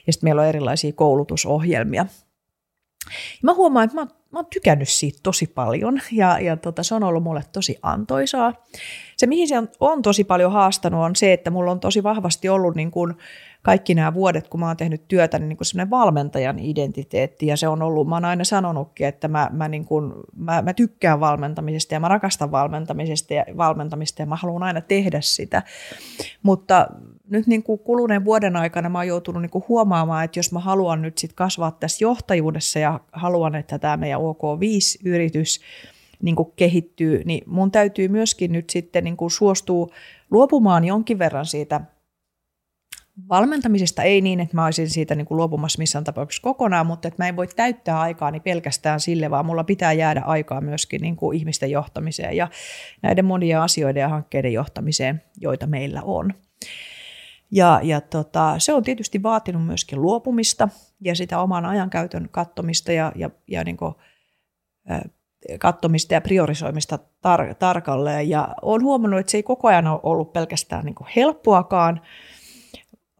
ja 0.08 0.14
sitten 0.14 0.28
meillä 0.28 0.42
on 0.42 0.48
erilaisia 0.48 0.92
koulutusohjelmia. 0.92 2.06
Ja 3.12 3.42
mä 3.44 3.54
huomaan, 3.54 3.86
että 3.86 3.96
mä 3.96 4.08
mä 4.32 4.40
oon 4.40 4.46
tykännyt 4.46 4.90
siitä 4.90 5.20
tosi 5.24 5.48
paljon 5.48 6.02
ja, 6.12 6.40
ja 6.40 6.58
tota, 6.58 6.84
se 6.84 6.96
on 6.96 7.04
ollut 7.04 7.24
mulle 7.24 7.44
tosi 7.52 7.80
antoisaa. 7.82 8.54
Se, 9.18 9.28
mihin 9.28 9.48
se 9.48 9.58
on, 9.58 9.70
on 9.80 10.02
tosi 10.02 10.24
paljon 10.24 10.52
haastanut, 10.52 11.06
on 11.06 11.16
se, 11.16 11.34
että 11.34 11.52
mulla 11.52 11.72
on 11.72 11.80
tosi 11.80 12.04
vahvasti 12.04 12.50
ollut 12.50 12.76
niin 12.76 12.92
kuin 12.92 13.14
kaikki 13.62 13.96
nämä 13.96 14.14
vuodet, 14.14 14.48
kun 14.48 14.60
mä 14.60 14.68
oon 14.68 14.78
tehnyt 14.78 15.08
työtä, 15.08 15.40
niin, 15.40 15.50
niin 15.50 15.58
kuin 15.58 15.66
semmoinen 15.66 15.90
valmentajan 15.90 16.60
identiteetti. 16.60 17.48
Ja 17.48 17.58
se 17.58 17.68
on 17.68 17.82
ollut, 17.82 18.08
mä 18.08 18.16
oon 18.16 18.26
aina 18.26 18.44
sanonutkin, 18.44 19.08
että 19.08 19.28
mä, 19.28 19.50
mä, 19.54 19.68
niin 19.68 19.86
kuin, 19.86 20.14
mä, 20.36 20.62
mä 20.62 20.74
tykkään 20.74 21.20
valmentamisesta 21.20 21.94
ja 21.94 22.00
mä 22.00 22.08
rakastan 22.08 22.52
valmentamisesta 22.52 23.34
ja, 23.34 23.46
valmentamista 23.58 24.22
ja 24.22 24.26
mä 24.26 24.36
haluan 24.36 24.64
aina 24.64 24.82
tehdä 24.82 25.22
sitä. 25.22 25.64
Mutta 26.44 26.88
nyt 27.30 27.48
niin 27.48 27.64
kuin 27.64 27.80
kuluneen 27.80 28.26
vuoden 28.26 28.56
aikana 28.56 28.90
mä 28.90 28.98
oon 28.98 29.08
joutunut 29.08 29.42
niin 29.42 29.50
kuin 29.50 29.64
huomaamaan, 29.68 30.26
että 30.26 30.40
jos 30.40 30.52
mä 30.52 30.60
haluan 30.60 31.02
nyt 31.02 31.18
sit 31.18 31.34
kasvaa 31.34 31.72
tässä 31.72 32.04
johtajuudessa 32.04 32.80
ja 32.80 33.00
haluan, 33.12 33.56
että 33.56 33.80
tämä 33.80 33.98
meidän 33.98 34.20
OK5-yritys 34.20 35.62
niin 36.22 36.36
kuin 36.36 36.52
kehittyy, 36.56 37.22
niin 37.26 37.44
mun 37.48 37.72
täytyy 37.72 38.08
myöskin 38.08 38.52
nyt 38.52 38.70
sitten 38.70 39.04
niin 39.04 39.18
kuin 39.18 39.32
suostua 39.32 39.88
luopumaan 40.32 40.86
jonkin 40.86 41.20
verran 41.20 41.46
siitä 41.46 41.82
valmentamisesta 43.30 44.04
ei 44.04 44.22
niin, 44.22 44.40
että 44.40 44.56
mä 44.56 44.66
olisin 44.66 44.90
siitä 44.90 45.16
niin 45.16 45.26
kuin 45.26 45.38
luopumassa 45.38 45.80
missään 45.80 46.04
tapauksessa 46.04 46.44
kokonaan, 46.44 46.88
mutta 46.88 47.08
että 47.08 47.24
mä 47.24 47.28
en 47.28 47.36
voi 47.36 47.48
täyttää 47.48 48.00
aikaani 48.00 48.40
pelkästään 48.40 49.00
sille, 49.00 49.30
vaan 49.30 49.46
mulla 49.46 49.64
pitää 49.64 49.94
jäädä 49.94 50.22
aikaa 50.26 50.62
myöskin 50.62 51.02
niin 51.02 51.16
kuin 51.16 51.38
ihmisten 51.38 51.72
johtamiseen 51.72 52.36
ja 52.36 52.48
näiden 53.02 53.26
monia 53.26 53.64
asioiden 53.64 54.02
ja 54.02 54.10
hankkeiden 54.10 54.54
johtamiseen, 54.54 55.24
joita 55.42 55.68
meillä 55.68 56.02
on. 56.04 56.34
Ja, 57.52 57.80
ja 57.84 58.02
tota, 58.02 58.56
se 58.58 58.74
on 58.74 58.84
tietysti 58.84 59.24
vaatinut 59.24 59.66
myöskin 59.66 60.02
luopumista 60.02 60.70
ja 61.02 61.16
sitä 61.16 61.40
oman 61.40 61.66
ajankäytön 61.66 62.30
kattomista 62.32 62.92
ja, 62.92 63.12
ja, 63.16 63.30
ja 63.48 63.64
niin 63.64 63.78
kuin, 63.78 63.96
kattomista 65.60 66.14
ja 66.14 66.22
priorisoimista 66.22 66.96
tar- 66.98 67.56
tarkalleen. 67.60 68.30
Ja 68.30 68.56
olen 68.62 68.84
huomannut, 68.84 69.20
että 69.20 69.32
se 69.32 69.38
ei 69.38 69.44
koko 69.44 69.68
ajan 69.68 69.88
ole 69.88 70.00
ollut 70.04 70.34
pelkästään 70.34 70.86
niin 70.86 70.96
kuin 70.96 71.08
helppoakaan, 71.16 72.02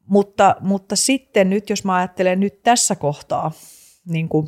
mutta, 0.06 0.56
mutta 0.60 0.96
sitten 0.96 1.50
nyt, 1.50 1.70
jos 1.70 1.84
mä 1.84 1.96
ajattelen 1.96 2.40
nyt 2.40 2.64
tässä 2.64 2.96
kohtaa, 2.96 3.52
niin 4.06 4.30
kuin, 4.30 4.48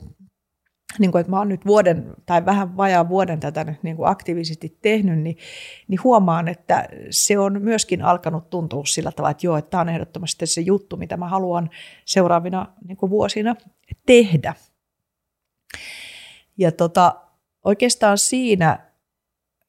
niin 0.98 1.12
kuin, 1.12 1.20
että 1.20 1.32
mä 1.32 1.38
oon 1.38 1.50
nyt 1.50 1.66
vuoden 1.66 2.14
tai 2.26 2.46
vähän 2.46 2.78
vajaa 2.78 3.10
vuoden 3.10 3.40
tätä 3.40 3.64
nyt 3.64 3.84
niin 3.84 3.96
kuin 3.96 4.10
aktiivisesti 4.10 4.78
tehnyt, 4.82 5.20
niin, 5.20 5.38
niin 5.88 6.04
huomaan, 6.04 6.48
että 6.48 6.88
se 7.10 7.40
on 7.40 7.62
myöskin 7.62 8.02
alkanut 8.02 8.50
tuntua 8.50 8.86
sillä 8.86 9.12
tavalla, 9.12 9.32
että 9.32 9.48
joo, 9.48 9.58
että 9.58 9.70
tämä 9.70 9.82
on 9.82 9.90
ehdottomasti 9.90 10.48
se 10.48 10.62
juttu, 10.62 10.98
mitä 10.98 11.18
mä 11.18 11.28
haluan 11.28 11.70
seuraavina 12.06 12.74
niin 12.88 12.98
kuin 12.98 13.10
vuosina 13.10 13.56
tehdä. 14.06 14.54
Ja 16.58 16.72
tota, 16.72 17.16
oikeastaan 17.66 18.18
siinä 18.18 18.90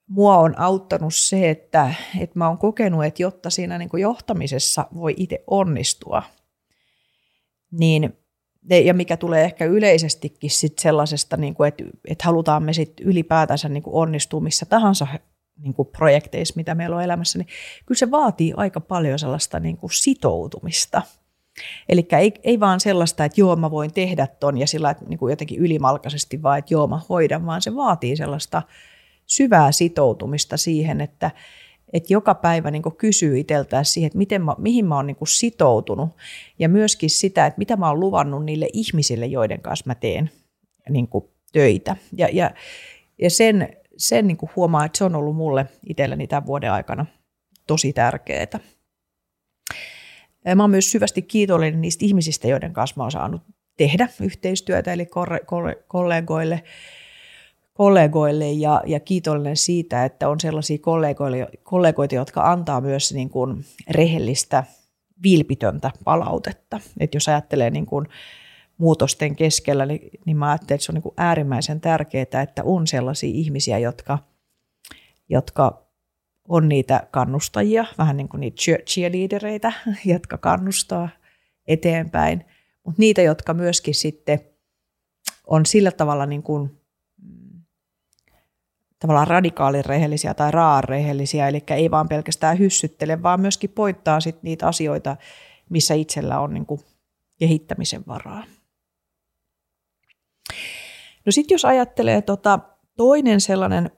mua 0.06 0.38
on 0.38 0.58
auttanut 0.58 1.14
se, 1.14 1.50
että, 1.50 1.94
että 2.20 2.38
mä 2.38 2.48
oon 2.48 2.58
kokenut, 2.58 3.04
että 3.04 3.22
jotta 3.22 3.50
siinä 3.50 3.78
niin 3.78 3.88
kuin 3.88 4.00
johtamisessa 4.00 4.86
voi 4.94 5.14
itse 5.16 5.44
onnistua, 5.46 6.22
niin 7.70 8.19
ja 8.68 8.94
mikä 8.94 9.16
tulee 9.16 9.44
ehkä 9.44 9.64
yleisestikin 9.64 10.50
sit 10.50 10.78
sellaisesta, 10.78 11.36
niin 11.36 11.54
kuin, 11.54 11.68
että, 11.68 11.84
että 12.08 12.24
halutaan 12.24 12.62
me 12.62 12.72
sit 12.72 12.92
ylipäätänsä 13.00 13.68
niin 13.68 13.82
kuin 13.82 13.94
onnistua 13.94 14.40
missä 14.40 14.66
tahansa 14.66 15.06
niin 15.62 15.74
kuin 15.74 15.88
projekteissa, 15.88 16.54
mitä 16.56 16.74
meillä 16.74 16.96
on 16.96 17.02
elämässä, 17.02 17.38
niin 17.38 17.48
kyllä 17.86 17.98
se 17.98 18.10
vaatii 18.10 18.52
aika 18.56 18.80
paljon 18.80 19.18
sellaista 19.18 19.60
niin 19.60 19.76
kuin 19.76 19.90
sitoutumista. 19.92 21.02
Eli 21.88 22.08
ei, 22.18 22.32
ei 22.44 22.60
vaan 22.60 22.80
sellaista, 22.80 23.24
että 23.24 23.40
joo, 23.40 23.56
mä 23.56 23.70
voin 23.70 23.92
tehdä 23.92 24.26
ton 24.26 24.58
ja 24.58 24.66
sillä 24.66 24.90
että 24.90 25.04
niin 25.04 25.18
kuin 25.18 25.30
jotenkin 25.32 25.58
ylimalkaisesti 25.58 26.42
vaan, 26.42 26.58
että 26.58 26.74
joo, 26.74 26.86
mä 26.86 27.00
hoidan, 27.08 27.46
vaan 27.46 27.62
se 27.62 27.76
vaatii 27.76 28.16
sellaista 28.16 28.62
syvää 29.26 29.72
sitoutumista 29.72 30.56
siihen, 30.56 31.00
että, 31.00 31.30
että 31.92 32.12
joka 32.12 32.34
päivä 32.34 32.70
niin 32.70 32.82
kysyy 32.98 33.38
itseltään 33.38 33.84
siihen, 33.84 34.06
että 34.06 34.18
miten 34.18 34.42
mä, 34.42 34.54
mihin 34.58 34.86
mä 34.86 34.96
oon 34.96 35.06
niin 35.06 35.16
sitoutunut 35.26 36.10
ja 36.58 36.68
myöskin 36.68 37.10
sitä, 37.10 37.46
että 37.46 37.58
mitä 37.58 37.76
mä 37.76 37.88
oon 37.88 38.00
luvannut 38.00 38.44
niille 38.44 38.68
ihmisille, 38.72 39.26
joiden 39.26 39.60
kanssa 39.60 39.84
mä 39.86 39.94
teen 39.94 40.30
niin 40.88 41.08
töitä. 41.52 41.96
Ja, 42.16 42.28
ja, 42.32 42.50
ja 43.22 43.30
sen, 43.30 43.68
sen 43.96 44.26
niin 44.26 44.38
huomaa, 44.56 44.84
että 44.84 44.98
se 44.98 45.04
on 45.04 45.16
ollut 45.16 45.36
mulle 45.36 45.66
itselleni 45.88 46.26
tämän 46.26 46.46
vuoden 46.46 46.72
aikana 46.72 47.06
tosi 47.66 47.92
tärkeää. 47.92 48.60
Mä 50.54 50.62
oon 50.62 50.70
myös 50.70 50.92
syvästi 50.92 51.22
kiitollinen 51.22 51.80
niistä 51.80 52.04
ihmisistä, 52.04 52.48
joiden 52.48 52.72
kanssa 52.72 52.94
mä 52.96 53.02
oon 53.02 53.10
saanut 53.10 53.42
tehdä 53.76 54.08
yhteistyötä, 54.20 54.92
eli 54.92 55.08
kollegoille, 55.86 56.62
kollegoille 57.72 58.50
ja, 58.50 58.82
ja 58.86 59.00
kiitollinen 59.00 59.56
siitä, 59.56 60.04
että 60.04 60.28
on 60.28 60.40
sellaisia 60.40 60.78
kollegoita, 61.62 62.14
jotka 62.14 62.50
antaa 62.52 62.80
myös 62.80 63.14
niin 63.14 63.30
kuin 63.30 63.64
rehellistä, 63.90 64.64
vilpitöntä 65.22 65.90
palautetta. 66.04 66.80
Et 67.00 67.14
jos 67.14 67.28
ajattelee 67.28 67.70
niin 67.70 67.86
kuin 67.86 68.06
muutosten 68.78 69.36
keskellä, 69.36 69.86
niin, 69.86 70.10
niin 70.26 70.36
mä 70.36 70.48
ajattelen, 70.48 70.74
että 70.74 70.84
se 70.84 70.92
on 70.92 70.94
niin 70.94 71.02
kuin 71.02 71.14
äärimmäisen 71.16 71.80
tärkeää, 71.80 72.42
että 72.42 72.64
on 72.64 72.86
sellaisia 72.86 73.30
ihmisiä, 73.32 73.78
jotka, 73.78 74.18
jotka 75.28 75.86
on 76.48 76.68
niitä 76.68 77.06
kannustajia, 77.10 77.84
vähän 77.98 78.16
niin 78.16 78.28
kuin 78.28 78.40
niitä 78.40 78.62
cheerleadereitä, 78.84 79.72
jotka 80.04 80.38
kannustaa 80.38 81.08
eteenpäin, 81.66 82.44
mutta 82.86 83.00
niitä, 83.00 83.22
jotka 83.22 83.54
myöskin 83.54 83.94
sitten 83.94 84.40
on 85.46 85.66
sillä 85.66 85.90
tavalla 85.90 86.26
niin 86.26 86.42
kuin 86.42 86.79
tavallaan 89.00 89.26
radikaalin 89.26 89.84
rehellisiä 89.84 90.34
tai 90.34 90.50
raan 90.50 90.84
rehellisiä, 90.84 91.48
eli 91.48 91.62
ei 91.70 91.90
vaan 91.90 92.08
pelkästään 92.08 92.58
hyssyttele, 92.58 93.22
vaan 93.22 93.40
myöskin 93.40 93.70
poittaa 93.70 94.20
sit 94.20 94.42
niitä 94.42 94.66
asioita, 94.68 95.16
missä 95.68 95.94
itsellä 95.94 96.40
on 96.40 96.54
niin 96.54 96.66
kuin 96.66 96.80
kehittämisen 97.38 98.02
varaa. 98.06 98.44
No 101.26 101.32
sitten 101.32 101.54
jos 101.54 101.64
ajattelee 101.64 102.22
tota, 102.22 102.58
toinen 102.96 103.40
sellainen 103.40 103.90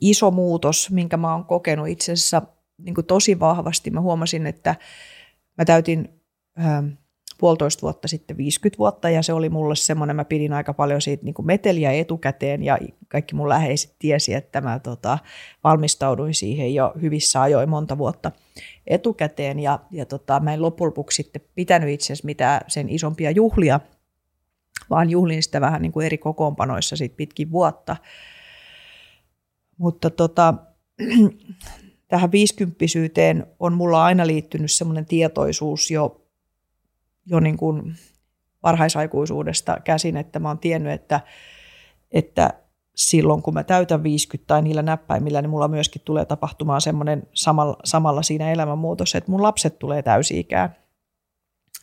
iso 0.00 0.30
muutos, 0.30 0.90
minkä 0.90 1.16
mä 1.16 1.32
oon 1.32 1.44
kokenut 1.44 1.88
itse 1.88 2.12
asiassa 2.12 2.42
niin 2.78 2.94
kuin 2.94 3.06
tosi 3.06 3.40
vahvasti, 3.40 3.90
mä 3.90 4.00
huomasin, 4.00 4.46
että 4.46 4.76
mä 5.58 5.64
täytin 5.64 6.20
ähm, 6.58 6.86
puolitoista 7.40 7.82
vuotta 7.82 8.08
sitten 8.08 8.36
50 8.36 8.78
vuotta 8.78 9.10
ja 9.10 9.22
se 9.22 9.32
oli 9.32 9.48
mulle 9.48 9.76
semmoinen, 9.76 10.16
mä 10.16 10.24
pidin 10.24 10.52
aika 10.52 10.74
paljon 10.74 11.00
siitä 11.00 11.24
niin 11.24 11.34
kuin 11.34 11.46
meteliä 11.46 11.92
etukäteen 11.92 12.62
ja 12.62 12.78
kaikki 13.08 13.34
mun 13.34 13.48
läheiset 13.48 13.94
tiesi, 13.98 14.34
että 14.34 14.60
mä 14.60 14.78
tota, 14.78 15.18
valmistauduin 15.64 16.34
siihen 16.34 16.74
jo 16.74 16.92
hyvissä 17.00 17.42
ajoin 17.42 17.68
monta 17.68 17.98
vuotta 17.98 18.32
etukäteen 18.86 19.58
ja, 19.58 19.78
ja 19.90 20.06
tota, 20.06 20.40
mä 20.40 20.54
en 20.54 20.62
loppujen 20.62 20.86
lopuksi 20.86 21.16
sitten 21.16 21.42
pitänyt 21.54 21.88
itse 21.88 22.06
asiassa 22.06 22.26
mitään 22.26 22.60
sen 22.68 22.88
isompia 22.88 23.30
juhlia, 23.30 23.80
vaan 24.90 25.10
juhlin 25.10 25.42
sitä 25.42 25.60
vähän 25.60 25.82
niin 25.82 25.92
kuin 25.92 26.06
eri 26.06 26.18
kokoonpanoissa 26.18 26.96
sit 26.96 27.16
pitkin 27.16 27.50
vuotta. 27.50 27.96
Mutta 29.78 30.10
tota, 30.10 30.54
tähän 32.08 32.32
viisikymppisyyteen 32.32 33.46
on 33.58 33.72
mulla 33.72 34.04
aina 34.04 34.26
liittynyt 34.26 34.70
semmoinen 34.72 35.06
tietoisuus 35.06 35.90
jo, 35.90 36.26
jo 37.26 37.40
niin 37.40 37.56
kuin 37.56 37.94
varhaisaikuisuudesta 38.62 39.76
käsin, 39.84 40.16
että 40.16 40.38
mä 40.38 40.48
oon 40.48 40.58
tiennyt, 40.58 40.92
että, 40.92 41.20
että 42.10 42.50
silloin 42.96 43.42
kun 43.42 43.54
mä 43.54 43.64
täytän 43.64 44.02
50 44.02 44.46
tai 44.46 44.62
niillä 44.62 44.82
näppäimillä, 44.82 45.42
niin 45.42 45.50
mulla 45.50 45.68
myöskin 45.68 46.02
tulee 46.04 46.24
tapahtumaan 46.24 46.80
semmoinen 46.80 47.22
samalla, 47.32 47.76
samalla 47.84 48.22
siinä 48.22 48.52
elämänmuutos, 48.52 49.14
että 49.14 49.30
mun 49.30 49.42
lapset 49.42 49.78
tulee 49.78 50.02
täysi-ikää 50.02 50.80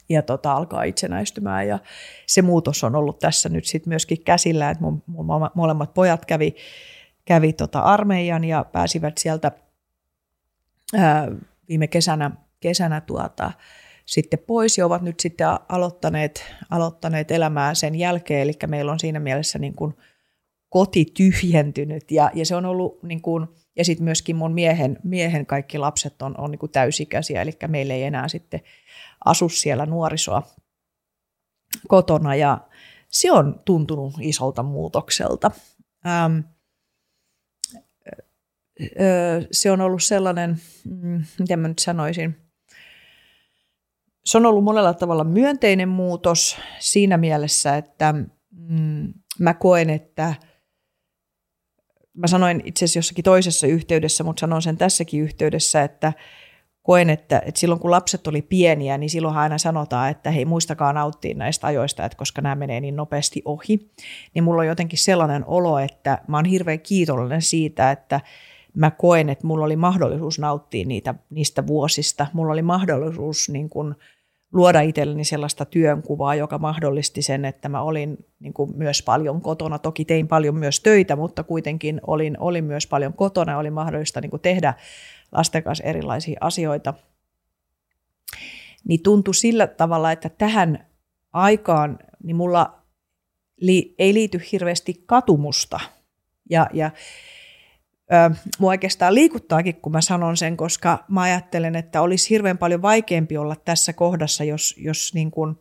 ja 0.10 0.22
tota, 0.22 0.54
alkaa 0.54 0.84
itsenäistymään. 0.84 1.68
Ja 1.68 1.80
se 2.28 2.42
muutos 2.42 2.84
on 2.84 2.96
ollut 2.96 3.20
tässä 3.20 3.50
nyt 3.50 3.66
sitten 3.66 3.90
myöskin 3.90 4.24
käsillä, 4.24 4.70
että 4.70 4.84
mun, 4.84 5.04
mun 5.08 5.26
molemmat 5.56 5.94
pojat 5.94 6.26
kävi, 6.26 6.56
kävi 7.26 7.54
tota 7.54 7.80
armeijan 7.80 8.44
ja 8.44 8.66
pääsivät 8.72 9.18
sieltä 9.18 9.52
ää, 10.98 11.28
viime 11.70 11.88
kesänä, 11.88 12.32
kesänä 12.60 13.02
tuota, 13.02 13.52
sitten 14.08 14.40
pois 14.48 14.78
ja 14.78 14.86
ovat 14.86 15.02
nyt 15.02 15.20
sitten 15.20 15.48
aloittaneet, 15.70 16.46
aloittaneet 16.70 17.32
elämää 17.32 17.74
sen 17.74 17.96
jälkeen. 17.96 18.42
Eli 18.42 18.54
meillä 18.68 18.92
on 18.92 19.00
siinä 19.00 19.20
mielessä 19.20 19.60
niin 19.60 19.74
kuin 19.74 19.94
koti 20.70 21.06
tyhjentynyt 21.14 22.12
ja, 22.12 22.32
ja 22.34 22.46
se 22.46 22.56
on 22.56 22.66
ollut 22.66 23.04
niin 23.04 23.22
kuin, 23.22 23.48
ja 23.76 23.86
sitten 23.86 24.04
myöskin 24.04 24.36
mun 24.36 24.54
miehen, 24.54 24.98
miehen 25.04 25.46
kaikki 25.46 25.78
lapset 25.78 26.22
on, 26.22 26.40
on 26.40 26.52
niin 26.52 26.60
kuin 26.60 26.72
täysikäisiä, 26.72 27.42
eli 27.42 27.52
meillä 27.68 27.94
ei 27.94 28.04
enää 28.04 28.28
sitten 28.28 28.62
asu 29.26 29.50
siellä 29.50 29.86
nuorisoa 29.86 30.44
kotona 31.88 32.36
ja 32.36 32.68
se 33.10 33.32
on 33.32 33.62
tuntunut 33.66 34.14
isolta 34.22 34.64
muutokselta. 34.64 35.52
Ähm, 36.08 36.40
se 39.52 39.72
on 39.72 39.82
ollut 39.82 40.04
sellainen, 40.04 40.58
mm, 40.86 41.24
miten 41.40 41.60
mä 41.60 41.68
nyt 41.68 41.80
sanoisin, 41.80 42.47
se 44.28 44.38
on 44.38 44.46
ollut 44.46 44.64
monella 44.64 44.94
tavalla 44.94 45.24
myönteinen 45.24 45.90
muutos 45.90 46.58
siinä 46.80 47.18
mielessä, 47.18 47.78
että 47.78 48.14
mm, 48.52 49.14
mä 49.40 49.54
koen, 49.54 49.90
että 49.90 50.36
mä 52.14 52.28
sanoin 52.28 52.62
itse 52.66 52.86
asiassa 52.86 53.00
jossakin 53.00 53.24
toisessa 53.24 53.68
yhteydessä, 53.68 54.24
mutta 54.24 54.40
sanon 54.40 54.62
sen 54.62 54.78
tässäkin 54.78 55.22
yhteydessä, 55.22 55.84
että 55.84 56.14
koen, 56.84 57.10
että, 57.10 57.42
että 57.46 57.60
silloin 57.60 57.82
kun 57.82 57.92
lapset 57.92 58.28
oli 58.28 58.42
pieniä, 58.42 58.98
niin 58.98 59.10
silloin 59.10 59.38
aina 59.38 59.58
sanotaan, 59.58 60.10
että 60.10 60.32
hei 60.32 60.46
muistakaa 60.46 60.94
nauttia 60.94 61.36
näistä 61.36 61.68
ajoista, 61.68 62.06
että 62.06 62.18
koska 62.18 62.42
nämä 62.42 62.56
menee 62.56 62.82
niin 62.82 62.96
nopeasti 62.96 63.42
ohi. 63.46 63.92
Niin 64.34 64.44
mulla 64.44 64.62
on 64.62 64.68
jotenkin 64.68 65.00
sellainen 65.00 65.44
olo, 65.48 65.80
että 65.80 66.22
mä 66.28 66.38
oon 66.38 66.46
hirveän 66.46 66.80
kiitollinen 66.80 67.42
siitä, 67.42 67.92
että 67.92 68.22
mä 68.74 68.92
koen, 68.92 69.30
että 69.30 69.48
mulla 69.48 69.66
oli 69.66 69.76
mahdollisuus 69.76 70.40
nauttia 70.40 70.86
niitä, 70.86 71.16
niistä 71.30 71.68
vuosista. 71.68 72.28
Mulla 72.34 72.54
oli 72.54 72.62
mahdollisuus 72.62 73.50
niin 73.50 73.70
kuin, 73.70 73.96
luoda 74.54 74.82
itselleni 74.82 75.24
sellaista 75.24 75.66
työnkuvaa, 75.66 76.36
joka 76.36 76.58
mahdollisti 76.58 77.22
sen, 77.22 77.46
että 77.46 77.70
mä 77.70 77.82
olin 77.82 78.18
niin 78.40 78.54
kuin 78.54 78.78
myös 78.78 79.04
paljon 79.04 79.42
kotona. 79.42 79.80
Toki 79.80 80.06
tein 80.06 80.28
paljon 80.28 80.56
myös 80.56 80.80
töitä, 80.80 81.16
mutta 81.16 81.44
kuitenkin 81.44 82.02
olin, 82.08 82.38
olin 82.40 82.64
myös 82.64 82.88
paljon 82.88 83.14
kotona. 83.14 83.58
Oli 83.58 83.72
mahdollista 83.72 84.22
niin 84.22 84.30
kuin 84.30 84.42
tehdä 84.42 84.74
lasten 85.32 85.64
kanssa 85.64 85.84
erilaisia 85.84 86.38
asioita. 86.42 86.94
Niin 88.88 89.04
tuntui 89.04 89.36
sillä 89.36 89.68
tavalla, 89.68 90.12
että 90.12 90.30
tähän 90.30 90.88
aikaan 91.34 92.00
niin 92.24 92.36
mulla 92.36 92.82
li, 93.58 93.96
ei 94.00 94.14
liity 94.14 94.42
hirveästi 94.52 95.04
katumusta. 95.06 95.80
Ja, 96.50 96.70
ja 96.74 96.92
ö, 98.14 98.36
mua 98.60 98.70
oikeastaan 98.70 99.16
liikuttaakin, 99.16 99.76
kun 99.76 99.92
mä 99.92 100.02
sanon 100.02 100.38
sen, 100.38 100.58
koska 100.58 101.06
mä 101.08 101.22
ajattelen, 101.22 101.76
että 101.76 102.02
olisi 102.02 102.30
hirveän 102.30 102.58
paljon 102.58 102.82
vaikeampi 102.82 103.38
olla 103.38 103.56
tässä 103.56 103.94
kohdassa, 103.94 104.44
jos, 104.44 104.76
jos 104.78 105.14
niin 105.14 105.32
kuin 105.32 105.56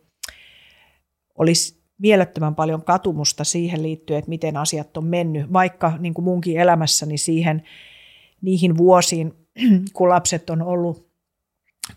olisi 1.38 1.82
mielettömän 1.98 2.54
paljon 2.54 2.84
katumusta 2.84 3.44
siihen 3.44 3.82
liittyen, 3.82 4.18
että 4.18 4.28
miten 4.28 4.56
asiat 4.56 4.96
on 4.96 5.04
mennyt, 5.04 5.52
vaikka 5.52 5.92
niin 5.98 6.14
kuin 6.14 6.24
munkin 6.24 6.60
elämässäni 6.60 7.18
siihen 7.18 7.62
niihin 8.42 8.76
vuosiin, 8.76 9.32
kun 9.94 10.08
lapset 10.08 10.50
on 10.50 10.62
ollut 10.62 11.06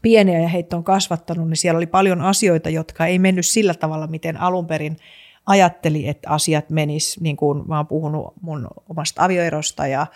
pieniä 0.02 0.40
ja 0.40 0.48
heitä 0.48 0.78
on 0.78 0.84
kasvattanut, 0.84 1.50
niin 1.50 1.58
siellä 1.58 1.78
oli 1.78 1.88
paljon 1.88 2.22
asioita, 2.22 2.70
jotka 2.70 3.06
ei 3.06 3.20
mennyt 3.20 3.46
sillä 3.46 3.74
tavalla, 3.74 4.08
miten 4.08 4.38
alun 4.38 4.68
perin 4.68 4.98
ajatteli, 5.46 6.08
että 6.08 6.30
asiat 6.30 6.70
menis, 6.70 7.20
niin 7.20 7.38
kuin 7.38 7.68
mä 7.68 7.78
oon 7.78 7.88
puhunut 7.88 8.34
mun 8.42 8.68
omasta 8.90 9.24
avioerosta 9.24 9.88
ja, 9.88 10.08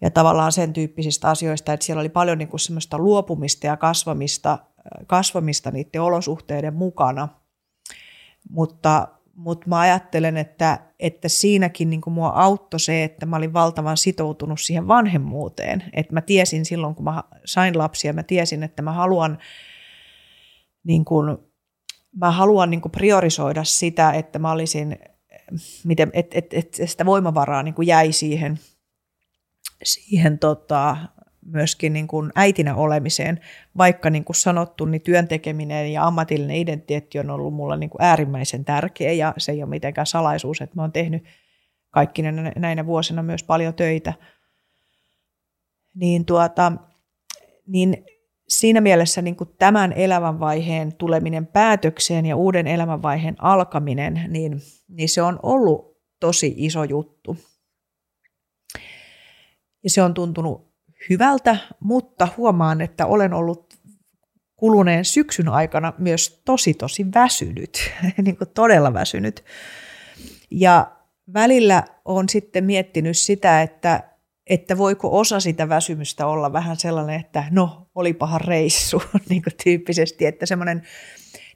ja 0.00 0.10
tavallaan 0.10 0.52
sen 0.52 0.72
tyyppisistä 0.72 1.28
asioista, 1.28 1.72
että 1.72 1.86
siellä 1.86 2.00
oli 2.00 2.08
paljon 2.08 2.38
niin 2.38 2.48
kuin 2.48 2.60
semmoista 2.60 2.98
luopumista 2.98 3.66
ja 3.66 3.76
kasvamista, 3.76 4.58
kasvamista 5.06 5.70
niiden 5.70 6.02
olosuhteiden 6.02 6.74
mukana. 6.74 7.28
Mutta 8.50 9.08
mutta 9.36 9.68
mä 9.68 9.78
ajattelen, 9.78 10.36
että, 10.36 10.78
että 11.00 11.28
siinäkin 11.28 11.90
niin 11.90 12.00
mua 12.06 12.28
auttoi 12.28 12.80
se, 12.80 13.04
että 13.04 13.26
mä 13.26 13.36
olin 13.36 13.52
valtavan 13.52 13.96
sitoutunut 13.96 14.60
siihen 14.60 14.88
vanhemmuuteen. 14.88 15.84
Että 15.92 16.12
mä 16.12 16.20
tiesin 16.20 16.64
silloin, 16.64 16.94
kun 16.94 17.04
mä 17.04 17.24
sain 17.44 17.78
lapsia, 17.78 18.12
mä 18.12 18.22
tiesin, 18.22 18.62
että 18.62 18.82
mä 18.82 18.92
haluan, 18.92 19.38
niin 20.84 21.04
kuin, 21.04 21.38
mä 22.16 22.30
haluan 22.30 22.70
niin 22.70 22.80
priorisoida 22.92 23.64
sitä, 23.64 24.12
että 24.12 24.38
mä 24.38 24.52
olisin, 24.52 24.98
miten, 25.84 26.10
et, 26.12 26.26
et, 26.34 26.54
et 26.54 26.74
sitä 26.84 27.06
voimavaraa 27.06 27.62
niin 27.62 27.74
jäi 27.86 28.12
siihen, 28.12 28.58
siihen 29.84 30.38
tota, 30.38 30.96
myöskin 31.46 31.92
niin 31.92 32.08
kuin 32.08 32.32
äitinä 32.34 32.74
olemiseen, 32.74 33.40
vaikka 33.78 34.10
niin 34.10 34.24
kuin 34.24 34.36
sanottu, 34.36 34.84
niin 34.84 35.02
työn 35.02 35.28
tekeminen 35.28 35.92
ja 35.92 36.06
ammatillinen 36.06 36.56
identiteetti 36.56 37.18
on 37.18 37.30
ollut 37.30 37.54
mulla 37.54 37.76
niin 37.76 37.90
kuin 37.90 38.02
äärimmäisen 38.02 38.64
tärkeä 38.64 39.12
ja 39.12 39.34
se 39.38 39.52
ei 39.52 39.62
ole 39.62 39.70
mitenkään 39.70 40.06
salaisuus, 40.06 40.60
että 40.60 40.76
mä 40.76 40.82
oon 40.82 40.92
tehnyt 40.92 41.24
kaikki 41.90 42.22
näinä 42.56 42.86
vuosina 42.86 43.22
myös 43.22 43.42
paljon 43.42 43.74
töitä. 43.74 44.12
Niin, 45.94 46.24
tuota, 46.24 46.72
niin 47.66 48.04
siinä 48.48 48.80
mielessä 48.80 49.22
niin 49.22 49.36
kuin 49.36 49.50
tämän 49.58 49.92
elämänvaiheen 49.92 50.94
tuleminen 50.94 51.46
päätökseen 51.46 52.26
ja 52.26 52.36
uuden 52.36 52.66
elämänvaiheen 52.66 53.36
alkaminen, 53.38 54.20
niin, 54.28 54.62
niin 54.88 55.08
se 55.08 55.22
on 55.22 55.40
ollut 55.42 55.96
tosi 56.20 56.54
iso 56.56 56.84
juttu. 56.84 57.36
Ja 59.84 59.90
se 59.90 60.02
on 60.02 60.14
tuntunut 60.14 60.72
hyvältä, 61.10 61.56
mutta 61.80 62.28
huomaan, 62.36 62.80
että 62.80 63.06
olen 63.06 63.32
ollut 63.32 63.74
kuluneen 64.56 65.04
syksyn 65.04 65.48
aikana 65.48 65.92
myös 65.98 66.42
tosi 66.44 66.74
tosi 66.74 67.06
väsynyt, 67.14 67.90
niin 68.24 68.36
kuin 68.36 68.50
todella 68.54 68.94
väsynyt. 68.94 69.44
Ja 70.50 70.96
välillä 71.34 71.84
on 72.04 72.28
sitten 72.28 72.64
miettinyt 72.64 73.16
sitä, 73.16 73.62
että, 73.62 74.02
että 74.46 74.78
voiko 74.78 75.18
osa 75.18 75.40
sitä 75.40 75.68
väsymystä 75.68 76.26
olla 76.26 76.52
vähän 76.52 76.76
sellainen, 76.76 77.20
että 77.20 77.44
no, 77.50 77.86
paha 78.18 78.38
reissu, 78.38 79.02
niin 79.28 79.42
kuin 79.42 79.54
tyyppisesti, 79.64 80.26
että 80.26 80.46
semmoinen, 80.46 80.82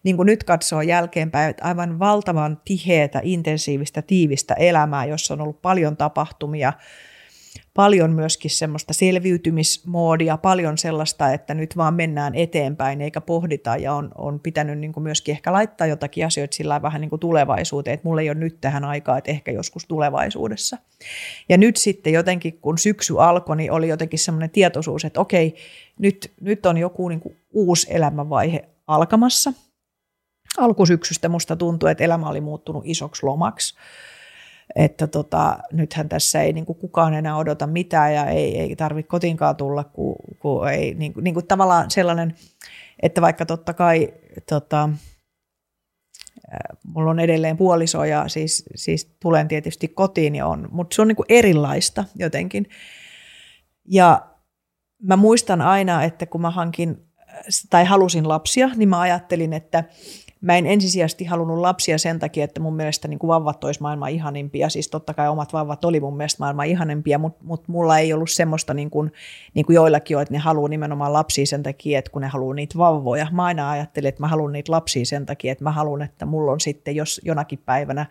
niin 0.02 0.16
kuin 0.16 0.26
nyt 0.26 0.44
katsoo 0.44 0.82
jälkeenpäin, 0.82 1.50
että 1.50 1.64
aivan 1.64 1.98
valtavan 1.98 2.60
tiheätä, 2.64 3.20
intensiivistä, 3.22 4.02
tiivistä 4.02 4.54
elämää, 4.54 5.04
jossa 5.04 5.34
on 5.34 5.40
ollut 5.40 5.62
paljon 5.62 5.96
tapahtumia, 5.96 6.72
paljon 7.80 8.10
myöskin 8.10 8.50
semmoista 8.50 8.92
selviytymismoodia, 8.92 10.36
paljon 10.36 10.78
sellaista, 10.78 11.32
että 11.32 11.54
nyt 11.54 11.76
vaan 11.76 11.94
mennään 11.94 12.34
eteenpäin 12.34 13.00
eikä 13.00 13.20
pohdita 13.20 13.76
ja 13.76 13.94
on, 13.94 14.10
on 14.14 14.40
pitänyt 14.40 14.78
niin 14.78 14.92
kuin 14.92 15.04
myöskin 15.04 15.32
ehkä 15.32 15.52
laittaa 15.52 15.86
jotakin 15.86 16.26
asioita 16.26 16.56
sillä 16.56 16.82
vähän 16.82 17.00
niin 17.00 17.08
kuin 17.10 17.20
tulevaisuuteen, 17.20 17.94
että 17.94 18.08
mulla 18.08 18.20
ei 18.20 18.30
ole 18.30 18.38
nyt 18.38 18.60
tähän 18.60 18.84
aikaa, 18.84 19.18
että 19.18 19.30
ehkä 19.30 19.52
joskus 19.52 19.86
tulevaisuudessa. 19.86 20.78
Ja 21.48 21.58
nyt 21.58 21.76
sitten 21.76 22.12
jotenkin, 22.12 22.58
kun 22.58 22.78
syksy 22.78 23.14
alkoi, 23.18 23.56
niin 23.56 23.72
oli 23.72 23.88
jotenkin 23.88 24.18
semmoinen 24.18 24.50
tietoisuus, 24.50 25.04
että 25.04 25.20
okei, 25.20 25.54
nyt, 25.98 26.32
nyt 26.40 26.66
on 26.66 26.76
joku 26.76 27.08
niin 27.08 27.20
kuin 27.20 27.36
uusi 27.52 27.86
elämänvaihe 27.90 28.68
alkamassa. 28.86 29.52
Alkusyksystä 30.58 31.28
musta 31.28 31.56
tuntuu, 31.56 31.88
että 31.88 32.04
elämä 32.04 32.28
oli 32.28 32.40
muuttunut 32.40 32.82
isoksi 32.86 33.26
lomaksi. 33.26 33.74
Että 34.76 35.06
tota, 35.06 35.58
nythän 35.72 36.08
tässä 36.08 36.42
ei 36.42 36.52
niin 36.52 36.66
kuin 36.66 36.78
kukaan 36.78 37.14
enää 37.14 37.36
odota 37.36 37.66
mitään 37.66 38.14
ja 38.14 38.26
ei, 38.26 38.58
ei 38.58 38.76
tarvitse 38.76 39.08
kotiinkaan 39.08 39.56
tulla, 39.56 39.84
kun, 39.84 40.16
kun 40.38 40.68
ei 40.68 40.94
niin 40.94 41.12
kuin, 41.12 41.24
niin 41.24 41.34
kuin 41.34 41.46
tavallaan 41.46 41.90
sellainen, 41.90 42.34
että 43.02 43.20
vaikka 43.20 43.46
totta 43.46 43.74
kai 43.74 44.14
tota, 44.48 44.88
mulla 46.86 47.10
on 47.10 47.20
edelleen 47.20 47.56
puoliso 47.56 48.04
ja 48.04 48.28
siis, 48.28 48.64
siis 48.74 49.16
tulen 49.20 49.48
tietysti 49.48 49.88
kotiin 49.88 50.34
ja 50.34 50.46
on, 50.46 50.68
mutta 50.70 50.94
se 50.94 51.02
on 51.02 51.08
niin 51.08 51.16
kuin 51.16 51.26
erilaista 51.28 52.04
jotenkin. 52.16 52.66
Ja 53.88 54.26
mä 55.02 55.16
muistan 55.16 55.60
aina, 55.60 56.04
että 56.04 56.26
kun 56.26 56.40
mä 56.40 56.50
hankin 56.50 57.09
tai 57.70 57.84
halusin 57.84 58.28
lapsia, 58.28 58.70
niin 58.76 58.88
mä 58.88 59.00
ajattelin, 59.00 59.52
että 59.52 59.84
mä 60.40 60.56
en 60.56 60.66
ensisijaisesti 60.66 61.24
halunnut 61.24 61.58
lapsia 61.58 61.98
sen 61.98 62.18
takia, 62.18 62.44
että 62.44 62.60
mun 62.60 62.76
mielestä 62.76 63.08
niin 63.08 63.18
kuin 63.18 63.28
vauvat 63.28 63.64
olisi 63.64 63.82
maailman 63.82 64.10
ihanimpia. 64.10 64.68
Siis 64.68 64.88
totta 64.88 65.14
kai 65.14 65.28
omat 65.28 65.52
vauvat 65.52 65.84
oli 65.84 66.00
mun 66.00 66.16
mielestä 66.16 66.42
maailman 66.42 66.66
ihanimpia, 66.66 67.18
mutta, 67.18 67.44
mutta 67.44 67.72
mulla 67.72 67.98
ei 67.98 68.12
ollut 68.12 68.30
semmoista 68.30 68.74
niin 68.74 68.90
kuin, 68.90 69.12
niin 69.54 69.66
kuin 69.66 69.74
joillakin 69.74 70.16
on, 70.16 70.22
että 70.22 70.34
ne 70.34 70.38
haluaa 70.38 70.68
nimenomaan 70.68 71.12
lapsia 71.12 71.46
sen 71.46 71.62
takia, 71.62 71.98
että 71.98 72.10
kun 72.10 72.22
ne 72.22 72.28
haluaa 72.28 72.54
niitä 72.54 72.78
vauvoja. 72.78 73.26
Mä 73.32 73.44
aina 73.44 73.70
ajattelin, 73.70 74.08
että 74.08 74.20
mä 74.20 74.28
haluan 74.28 74.52
niitä 74.52 74.72
lapsia 74.72 75.04
sen 75.04 75.26
takia, 75.26 75.52
että 75.52 75.64
mä 75.64 75.70
haluan, 75.70 76.02
että 76.02 76.26
mulla 76.26 76.52
on 76.52 76.60
sitten, 76.60 76.96
jos 76.96 77.20
jonakin 77.24 77.58
päivänä 77.66 78.06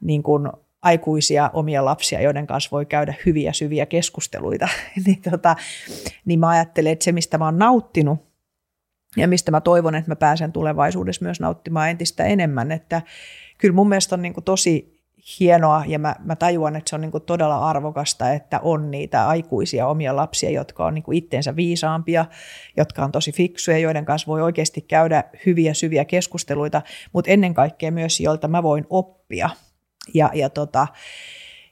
niin 0.00 0.22
kuin 0.22 0.48
aikuisia 0.82 1.50
omia 1.52 1.84
lapsia, 1.84 2.20
joiden 2.20 2.46
kanssa 2.46 2.70
voi 2.72 2.86
käydä 2.86 3.14
hyviä, 3.26 3.52
syviä 3.52 3.86
keskusteluita, 3.86 4.68
niin, 5.06 5.22
tota, 5.30 5.56
niin 6.24 6.40
mä 6.40 6.48
ajattelen, 6.48 6.92
että 6.92 7.04
se, 7.04 7.12
mistä 7.12 7.38
mä 7.38 7.44
oon 7.44 7.58
nauttinut 7.58 8.29
ja 9.16 9.28
mistä 9.28 9.50
mä 9.50 9.60
toivon, 9.60 9.94
että 9.94 10.10
mä 10.10 10.16
pääsen 10.16 10.52
tulevaisuudessa 10.52 11.24
myös 11.24 11.40
nauttimaan 11.40 11.90
entistä 11.90 12.24
enemmän. 12.24 12.72
Että 12.72 13.02
kyllä 13.58 13.74
mun 13.74 13.88
mielestä 13.88 14.14
on 14.14 14.22
niin 14.22 14.34
kuin 14.34 14.44
tosi 14.44 15.00
hienoa 15.40 15.84
ja 15.86 15.98
mä, 15.98 16.16
mä 16.24 16.36
tajuan, 16.36 16.76
että 16.76 16.90
se 16.90 16.94
on 16.94 17.00
niin 17.00 17.10
kuin 17.10 17.22
todella 17.22 17.58
arvokasta, 17.58 18.32
että 18.32 18.60
on 18.60 18.90
niitä 18.90 19.28
aikuisia 19.28 19.86
omia 19.86 20.16
lapsia, 20.16 20.50
jotka 20.50 20.86
on 20.86 20.94
niin 20.94 21.02
kuin 21.02 21.18
itteensä 21.18 21.56
viisaampia, 21.56 22.24
jotka 22.76 23.04
on 23.04 23.12
tosi 23.12 23.32
fiksuja, 23.32 23.78
joiden 23.78 24.04
kanssa 24.04 24.26
voi 24.26 24.42
oikeasti 24.42 24.80
käydä 24.80 25.24
hyviä, 25.46 25.74
syviä 25.74 26.04
keskusteluita, 26.04 26.82
mutta 27.12 27.30
ennen 27.30 27.54
kaikkea 27.54 27.92
myös, 27.92 28.20
joilta 28.20 28.48
mä 28.48 28.62
voin 28.62 28.86
oppia. 28.90 29.50
Ja, 30.14 30.30
ja, 30.34 30.50
tota, 30.50 30.86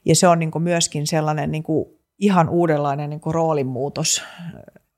ja 0.05 0.15
se 0.15 0.27
on 0.27 0.39
niin 0.39 0.51
kuin 0.51 0.63
myöskin 0.63 1.07
sellainen 1.07 1.51
niin 1.51 1.63
kuin 1.63 1.85
ihan 2.19 2.49
uudenlainen 2.49 3.09
niin 3.09 3.19
kuin 3.19 3.33
roolinmuutos 3.33 4.23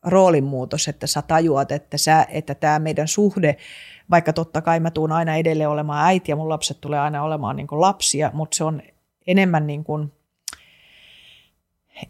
roolinmuutos, 0.06 0.88
että 0.88 1.08
sä 1.08 1.22
tajuat, 1.22 1.72
että, 1.72 1.98
sä, 1.98 2.26
että 2.30 2.56
tämä 2.56 2.80
meidän 2.80 3.08
suhde, 3.08 3.58
vaikka 4.10 4.34
totta 4.34 4.62
kai 4.62 4.80
mä 4.80 4.92
tuun 4.92 5.12
aina 5.12 5.36
edelleen 5.36 5.70
olemaan 5.70 6.06
äiti 6.06 6.32
ja 6.32 6.36
mun 6.36 6.50
lapset 6.50 6.82
tulee 6.82 7.00
aina 7.00 7.24
olemaan 7.24 7.56
niin 7.56 7.68
lapsia, 7.72 8.32
mutta 8.34 8.58
se 8.58 8.64
on 8.64 8.82
enemmän 9.28 9.68
niin 9.68 9.84
kuin, 9.84 10.12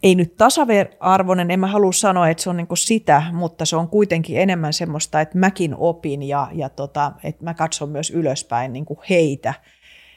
ei 0.02 0.14
nyt 0.14 0.36
tasaverarvoinen, 0.36 1.50
en 1.50 1.60
mä 1.60 1.66
halua 1.66 1.92
sanoa, 1.92 2.28
että 2.28 2.42
se 2.42 2.50
on 2.50 2.56
niin 2.56 2.66
sitä, 2.74 3.22
mutta 3.32 3.64
se 3.64 3.76
on 3.76 3.88
kuitenkin 3.88 4.40
enemmän 4.40 4.72
semmoista, 4.72 5.20
että 5.20 5.38
mäkin 5.38 5.74
opin 5.78 6.22
ja, 6.22 6.48
ja 6.52 6.68
tota, 6.68 7.12
että 7.24 7.44
mä 7.44 7.54
katson 7.54 7.88
myös 7.88 8.10
ylöspäin 8.10 8.72
niin 8.72 8.86
heitä. 9.10 9.54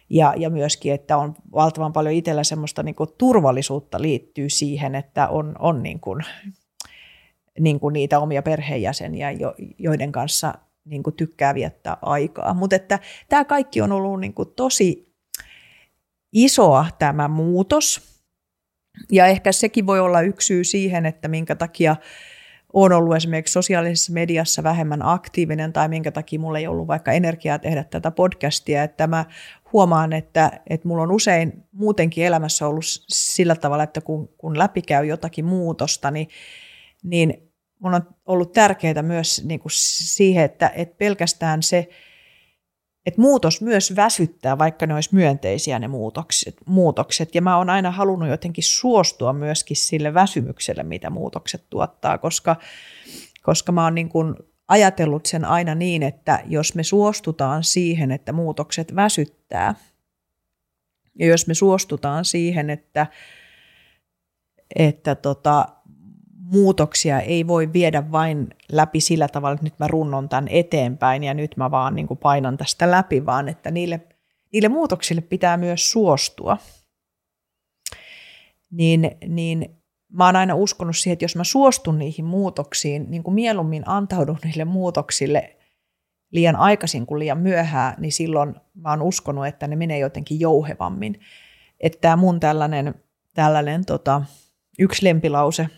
Ja, 0.10 0.34
ja 0.38 0.50
myöskin, 0.50 0.94
että 0.94 1.18
on 1.18 1.34
valtavan 1.54 1.94
paljon 1.94 2.16
itsellä 2.16 2.44
semmoista 2.44 2.84
niin 2.84 2.96
turvallisuutta 3.18 4.02
liittyy 4.02 4.50
siihen, 4.50 4.96
että 4.96 5.28
on, 5.28 5.56
on 5.60 5.84
niin 5.84 6.00
kuin 6.00 6.26
niin 7.60 7.80
kuin 7.80 7.94
niitä 7.94 8.20
omia 8.20 8.41
perheenjäseniä, 8.41 9.30
joiden 9.78 10.12
kanssa 10.12 10.54
niin 10.86 11.04
kuin 11.04 11.15
tykkää 11.15 11.56
viettää 11.56 11.98
aikaa. 12.02 12.54
Mutta 12.54 12.76
että 12.76 13.00
tämä 13.30 13.46
kaikki 13.46 13.82
on 13.82 13.91
ollut 13.91 14.20
niin 14.20 14.34
kuin 14.34 14.50
tosi 14.56 15.13
isoa 16.34 16.86
tämä 17.00 17.28
muutos. 17.28 18.15
Ja 19.12 19.26
ehkä 19.26 19.52
sekin 19.52 19.88
voi 19.88 20.00
olla 20.00 20.22
yksi 20.22 20.46
syy 20.46 20.63
siihen, 20.63 21.06
että 21.06 21.28
minkä 21.28 21.56
takia 21.56 21.96
olen 22.74 22.98
ollut 22.98 23.15
esimerkiksi 23.15 23.52
sosiaalisessa 23.52 24.13
mediassa 24.13 24.63
vähemmän 24.63 25.06
aktiivinen 25.06 25.74
tai 25.74 25.88
minkä 25.88 26.12
takia 26.12 26.39
mulla 26.39 26.60
ei 26.60 26.68
ollut 26.68 26.88
vaikka 26.88 27.12
energiaa 27.12 27.60
tehdä 27.60 27.84
tätä 27.84 28.12
podcastia, 28.12 28.84
että 28.84 29.08
mä 29.08 29.26
huomaan, 29.74 30.13
että, 30.13 30.52
että 30.70 30.88
mulla 30.88 31.04
on 31.04 31.12
usein 31.12 31.63
muutenkin 31.72 32.26
elämässä 32.26 32.68
ollut 32.68 32.86
sillä 33.08 33.56
tavalla, 33.56 33.84
että 33.84 34.02
kun, 34.02 34.30
kun 34.38 34.58
läpikäy 34.58 35.06
jotakin 35.06 35.46
muutosta, 35.46 36.12
niin, 36.12 36.28
niin 37.04 37.45
mun 37.80 37.94
on 37.94 38.02
ollut 38.26 38.54
tärkeää 38.54 39.02
myös 39.02 39.44
niin 39.46 39.60
kuin 39.60 39.72
siihen, 39.76 40.46
että, 40.46 40.72
että 40.76 40.96
pelkästään 40.98 41.64
se, 41.64 41.90
että 43.06 43.22
muutos 43.22 43.62
myös 43.62 43.96
väsyttää, 43.96 44.58
vaikka 44.58 44.86
ne 44.88 44.94
olisi 44.94 45.16
myönteisiä 45.16 45.80
ne 45.80 45.88
muutokset. 45.88 46.56
muutokset. 46.66 47.36
Ja 47.36 47.42
mä 47.42 47.58
oon 47.58 47.70
aina 47.70 47.92
halunnut 47.92 48.30
jotenkin 48.30 48.64
suostua 48.64 49.34
myöskin 49.34 49.78
sille 49.78 50.14
väsymykselle, 50.14 50.84
mitä 50.84 51.10
muutokset 51.10 51.66
tuottaa, 51.70 52.18
koska, 52.18 52.56
koska 53.44 53.72
mä 53.72 53.84
oon 53.84 53.96
niin 53.96 54.10
kuin 54.10 54.36
ajatellut 54.68 55.26
sen 55.26 55.46
aina 55.46 55.76
niin, 55.76 56.04
että 56.04 56.40
jos 56.46 56.76
me 56.76 56.84
suostutaan 56.84 57.64
siihen, 57.64 58.12
että 58.12 58.32
muutokset 58.32 58.96
väsyttää, 58.96 59.76
ja 61.20 61.28
jos 61.28 61.48
me 61.48 61.54
suostutaan 61.54 62.26
siihen, 62.26 62.70
että, 62.70 63.08
että 64.76 65.16
tota, 65.16 65.68
muutoksia 66.52 67.20
ei 67.20 67.48
voi 67.48 67.74
viedä 67.74 68.12
vain 68.12 68.48
läpi 68.72 69.02
sillä 69.02 69.28
tavalla, 69.28 69.54
että 69.54 69.64
nyt 69.64 69.80
mä 69.80 69.88
runnon 69.88 70.30
tämän 70.30 70.48
eteenpäin 70.48 71.24
ja 71.24 71.34
nyt 71.34 71.58
mä 71.58 71.72
vaan 71.72 71.96
niin 71.96 72.08
kuin 72.08 72.18
painan 72.18 72.58
tästä 72.58 72.92
läpi, 72.92 73.26
vaan 73.26 73.50
että 73.50 73.72
niille, 73.72 74.02
niille 74.54 74.70
muutoksille 74.70 75.22
pitää 75.22 75.58
myös 75.58 75.92
suostua. 75.92 76.58
Niin, 78.72 79.12
niin 79.28 79.78
mä 80.12 80.26
oon 80.26 80.36
aina 80.36 80.56
uskonut 80.56 80.98
siihen, 80.98 81.14
että 81.14 81.26
jos 81.26 81.36
mä 81.36 81.44
suostun 81.44 82.00
niihin 82.00 82.26
muutoksiin, 82.26 83.06
niin 83.12 83.24
kuin 83.24 83.34
mieluummin 83.34 83.84
antaudun 83.86 84.40
niille 84.44 84.66
muutoksille 84.66 85.56
liian 86.32 86.56
aikaisin 86.56 87.06
kuin 87.06 87.20
liian 87.20 87.38
myöhään, 87.38 87.94
niin 87.98 88.12
silloin 88.12 88.56
mä 88.74 88.90
oon 88.90 89.02
uskonut, 89.02 89.48
että 89.48 89.68
ne 89.68 89.76
menee 89.76 90.00
jotenkin 90.00 90.40
jouhevammin. 90.40 91.20
Että 91.80 91.98
tämä 92.02 92.16
mun 92.16 92.40
tällainen, 92.40 92.96
tällainen 93.34 93.86
tota, 93.86 94.22
yksi 94.80 95.06
lempilause– 95.06 95.68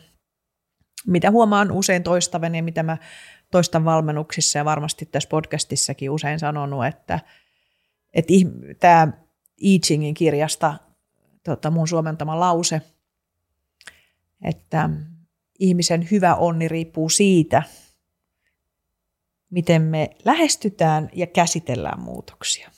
mitä 1.05 1.31
huomaan 1.31 1.71
usein 1.71 2.03
toistavan 2.03 2.55
ja 2.55 2.63
mitä 2.63 2.83
mä 2.83 2.97
toistan 3.51 3.85
valmennuksissa 3.85 4.57
ja 4.57 4.65
varmasti 4.65 5.05
tässä 5.05 5.29
podcastissakin 5.29 6.09
usein 6.09 6.39
sanonut, 6.39 6.85
että, 6.85 7.19
että 8.13 8.33
tämä 8.79 9.07
I 9.57 9.79
Chingin 9.79 10.13
kirjasta 10.13 10.73
tota, 11.43 11.71
mun 11.71 11.87
suomentama 11.87 12.39
lause, 12.39 12.81
että 14.43 14.89
ihmisen 15.59 16.07
hyvä 16.11 16.35
onni 16.35 16.67
riippuu 16.67 17.09
siitä, 17.09 17.63
miten 19.49 19.81
me 19.81 20.09
lähestytään 20.25 21.09
ja 21.13 21.27
käsitellään 21.27 21.99
muutoksia. 21.99 22.71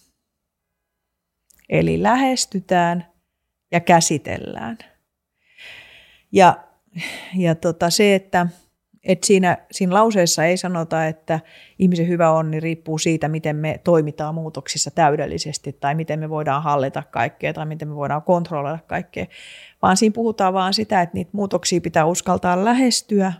Eli 1.69 2.03
lähestytään 2.03 3.07
ja 3.71 3.79
käsitellään. 3.79 4.77
Ja 6.31 6.68
ja 7.35 7.55
tota 7.55 7.89
se, 7.89 8.15
että, 8.15 8.47
että 9.03 9.27
siinä, 9.27 9.57
siinä 9.71 9.93
lauseessa 9.93 10.45
ei 10.45 10.57
sanota, 10.57 11.05
että 11.05 11.39
ihmisen 11.79 12.07
hyvä 12.07 12.31
onni 12.31 12.59
riippuu 12.59 12.97
siitä, 12.97 13.27
miten 13.27 13.55
me 13.55 13.79
toimitaan 13.83 14.35
muutoksissa 14.35 14.91
täydellisesti 14.91 15.73
tai 15.73 15.95
miten 15.95 16.19
me 16.19 16.29
voidaan 16.29 16.63
hallita 16.63 17.03
kaikkea 17.11 17.53
tai 17.53 17.65
miten 17.65 17.87
me 17.87 17.95
voidaan 17.95 18.21
kontrolloida 18.21 18.79
kaikkea, 18.87 19.25
vaan 19.81 19.97
siinä 19.97 20.13
puhutaan 20.13 20.53
vaan 20.53 20.73
sitä, 20.73 21.01
että 21.01 21.13
niitä 21.13 21.31
muutoksia 21.33 21.81
pitää 21.81 22.05
uskaltaa 22.05 22.65
lähestyä 22.65 23.33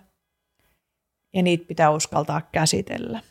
ja 1.34 1.44
niitä 1.44 1.66
pitää 1.68 1.90
uskaltaa 1.90 2.42
käsitellä. 2.52 3.22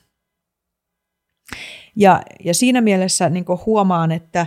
Ja, 1.96 2.22
ja 2.44 2.54
siinä 2.54 2.80
mielessä 2.80 3.28
niin 3.28 3.44
huomaan, 3.66 4.12
että 4.12 4.46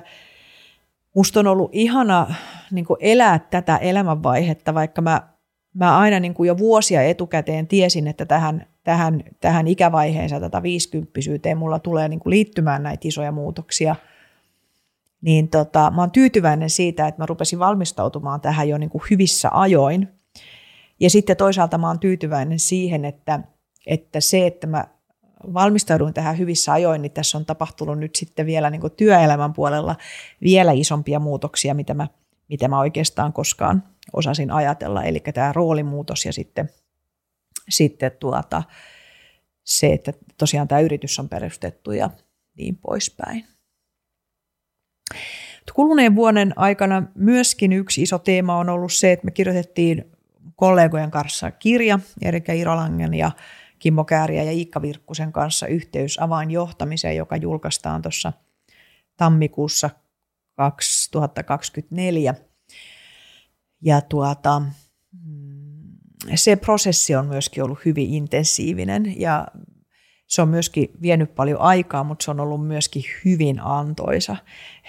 musta 1.16 1.40
on 1.40 1.48
ollut 1.48 1.70
ihana 1.74 2.36
niin 2.72 2.86
elää 3.00 3.40
tätä 3.40 3.78
elämänvaihetta, 3.78 4.74
vaikka 4.74 5.02
mä 5.02 5.31
mä 5.74 5.98
aina 5.98 6.20
niin 6.20 6.34
kuin 6.34 6.48
jo 6.48 6.58
vuosia 6.58 7.02
etukäteen 7.02 7.68
tiesin, 7.68 8.08
että 8.08 8.26
tähän, 8.26 8.66
tähän, 8.84 9.24
tähän 9.40 9.68
ikävaiheeseen, 9.68 10.42
tätä 10.42 10.64
viisikymppisyyteen, 10.64 11.58
mulla 11.58 11.80
tulee 11.80 12.08
niin 12.08 12.20
kuin 12.20 12.32
liittymään 12.32 12.84
näitä 12.84 13.08
isoja 13.08 13.32
muutoksia. 13.32 13.96
Niin 15.22 15.48
tota, 15.50 15.92
mä 15.96 16.02
oon 16.02 16.12
tyytyväinen 16.12 16.70
siitä, 16.70 17.08
että 17.08 17.22
mä 17.22 17.26
rupesin 17.26 17.60
valmistautumaan 17.60 18.42
tähän 18.42 18.70
jo 18.70 18.78
niin 18.78 18.90
kuin 18.90 19.02
hyvissä 19.10 19.50
ajoin. 19.54 20.08
Ja 21.00 21.10
sitten 21.10 21.38
toisaalta 21.38 21.78
mä 21.78 21.88
oon 21.88 22.00
tyytyväinen 22.00 22.60
siihen, 22.60 23.06
että, 23.06 23.40
että 23.88 24.20
se, 24.20 24.48
että 24.48 24.68
mä 24.68 24.88
valmistauduin 25.54 26.14
tähän 26.14 26.38
hyvissä 26.38 26.74
ajoin, 26.74 27.02
niin 27.02 27.12
tässä 27.12 27.38
on 27.38 27.46
tapahtunut 27.46 28.00
nyt 28.00 28.16
sitten 28.16 28.46
vielä 28.46 28.70
niin 28.70 28.82
kuin 28.82 28.94
työelämän 28.94 29.54
puolella 29.54 29.96
vielä 30.42 30.72
isompia 30.72 31.20
muutoksia, 31.20 31.74
mitä 31.74 31.94
mä, 31.94 32.08
mitä 32.50 32.68
mä 32.68 32.80
oikeastaan 32.80 33.34
koskaan 33.34 33.84
osasin 34.14 34.52
ajatella, 34.52 35.04
eli 35.04 35.20
tämä 35.20 35.54
roolimuutos 35.54 36.26
ja 36.26 36.34
sitten, 36.34 36.70
sitten 37.70 38.12
tuota, 38.20 38.64
se, 39.64 39.94
että 39.94 40.14
tosiaan 40.38 40.68
tämä 40.68 40.82
yritys 40.82 41.20
on 41.20 41.30
perustettu 41.30 41.92
ja 41.92 42.10
niin 42.58 42.78
poispäin. 42.78 43.46
Kuluneen 45.74 46.16
vuoden 46.16 46.54
aikana 46.56 47.04
myöskin 47.16 47.74
yksi 47.74 48.02
iso 48.02 48.20
teema 48.20 48.58
on 48.58 48.70
ollut 48.70 48.94
se, 48.94 49.12
että 49.12 49.26
me 49.26 49.32
kirjoitettiin 49.32 50.12
kollegojen 50.56 51.12
kanssa 51.12 51.52
kirja, 51.52 52.00
Erika 52.22 52.54
Irolangen 52.54 53.14
ja 53.14 53.32
Kimmo 53.80 54.04
Kääriä 54.04 54.44
ja 54.44 54.52
Iikka 54.52 54.82
Virkkusen 54.82 55.32
kanssa 55.32 55.68
yhteys 55.68 56.20
avainjohtamiseen, 56.20 57.16
joka 57.16 57.36
julkaistaan 57.36 58.02
tuossa 58.02 58.34
tammikuussa 59.18 59.90
2024. 60.56 62.36
Ja 63.82 64.02
tuota, 64.02 64.60
mm, 65.26 65.98
se 66.36 66.56
prosessi 66.56 67.16
on 67.16 67.28
myöskin 67.28 67.64
ollut 67.64 67.86
hyvin 67.86 68.14
intensiivinen 68.14 69.20
ja 69.20 69.48
se 70.28 70.42
on 70.42 70.50
myöskin 70.50 70.90
vienyt 71.02 71.36
paljon 71.36 71.60
aikaa, 71.60 72.04
mutta 72.04 72.26
se 72.26 72.32
on 72.32 72.40
ollut 72.40 72.68
myöskin 72.68 73.04
hyvin 73.26 73.60
antoisa. 73.60 74.36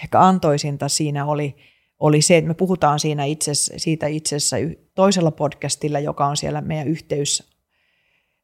Ehkä 0.03 0.19
antoisinta 0.21 0.89
siinä 0.89 1.25
oli, 1.25 1.55
oli 1.99 2.21
se, 2.21 2.37
että 2.37 2.47
me 2.47 2.53
puhutaan 2.53 2.99
siinä 2.99 3.25
itse, 3.25 3.51
siitä 3.55 4.07
itse 4.07 4.35
asiassa 4.35 4.57
toisella 4.95 5.31
podcastilla, 5.31 5.99
joka 5.99 6.25
on 6.25 6.37
siellä 6.37 6.61
meidän 6.61 6.87
yhteys, 6.87 7.53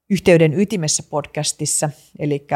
yhteyden 0.09 0.59
ytimessä 0.59 1.03
podcastissa. 1.09 1.89
Eli 2.19 2.47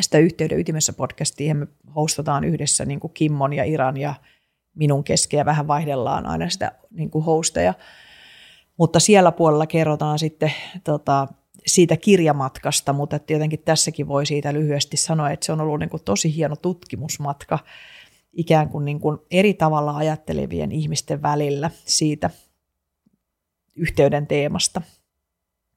sitä 0.00 0.18
yhteyden 0.18 0.60
ytimessä 0.60 0.92
podcastia 0.92 1.54
me 1.54 1.66
hostataan 1.96 2.44
yhdessä 2.44 2.84
niin 2.84 3.00
kuin 3.00 3.12
Kimmon 3.12 3.52
ja 3.52 3.64
Iran 3.64 3.96
ja 3.96 4.14
minun 4.74 5.04
kesken 5.04 5.38
ja 5.38 5.44
vähän 5.44 5.68
vaihdellaan 5.68 6.26
aina 6.26 6.50
sitä 6.50 6.72
niin 6.90 7.10
kuin 7.10 7.24
hosteja. 7.24 7.74
Mutta 8.76 9.00
siellä 9.00 9.32
puolella 9.32 9.66
kerrotaan 9.66 10.18
sitten 10.18 10.52
tota, 10.84 11.28
siitä 11.66 11.96
kirjamatkasta, 11.96 12.92
mutta 12.92 13.18
tietenkin 13.18 13.62
tässäkin 13.64 14.08
voi 14.08 14.26
siitä 14.26 14.52
lyhyesti 14.52 14.96
sanoa, 14.96 15.30
että 15.30 15.46
se 15.46 15.52
on 15.52 15.60
ollut 15.60 15.78
niin 15.78 15.90
kuin 15.90 16.04
tosi 16.04 16.36
hieno 16.36 16.56
tutkimusmatka 16.56 17.58
ikään 18.32 18.68
kuin, 18.68 18.84
niin 18.84 19.00
kuin 19.00 19.18
eri 19.30 19.54
tavalla 19.54 19.96
ajattelevien 19.96 20.72
ihmisten 20.72 21.22
välillä 21.22 21.70
siitä 21.86 22.30
yhteyden 23.76 24.26
teemasta. 24.26 24.82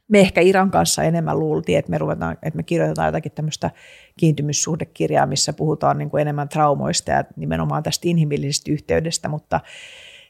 Me 0.08 0.20
ehkä 0.20 0.42
Iran 0.42 0.72
kanssa 0.72 1.04
enemmän 1.04 1.40
luultiin, 1.40 1.78
että 1.78 1.92
me, 1.92 1.98
ruvetaan, 1.98 2.34
että 2.34 2.58
me 2.58 2.64
kirjoitetaan 2.64 3.08
jotakin 3.08 3.32
tämmöistä 3.32 3.72
kiintymyssuhdekirjaa, 4.20 5.26
missä 5.26 5.54
puhutaan 5.54 5.98
niin 5.98 6.10
kuin 6.10 6.22
enemmän 6.22 6.50
traumoista 6.50 7.12
ja 7.12 7.24
nimenomaan 7.36 7.84
tästä 7.84 8.10
inhimillisestä 8.10 8.72
yhteydestä, 8.72 9.30
mutta 9.30 9.60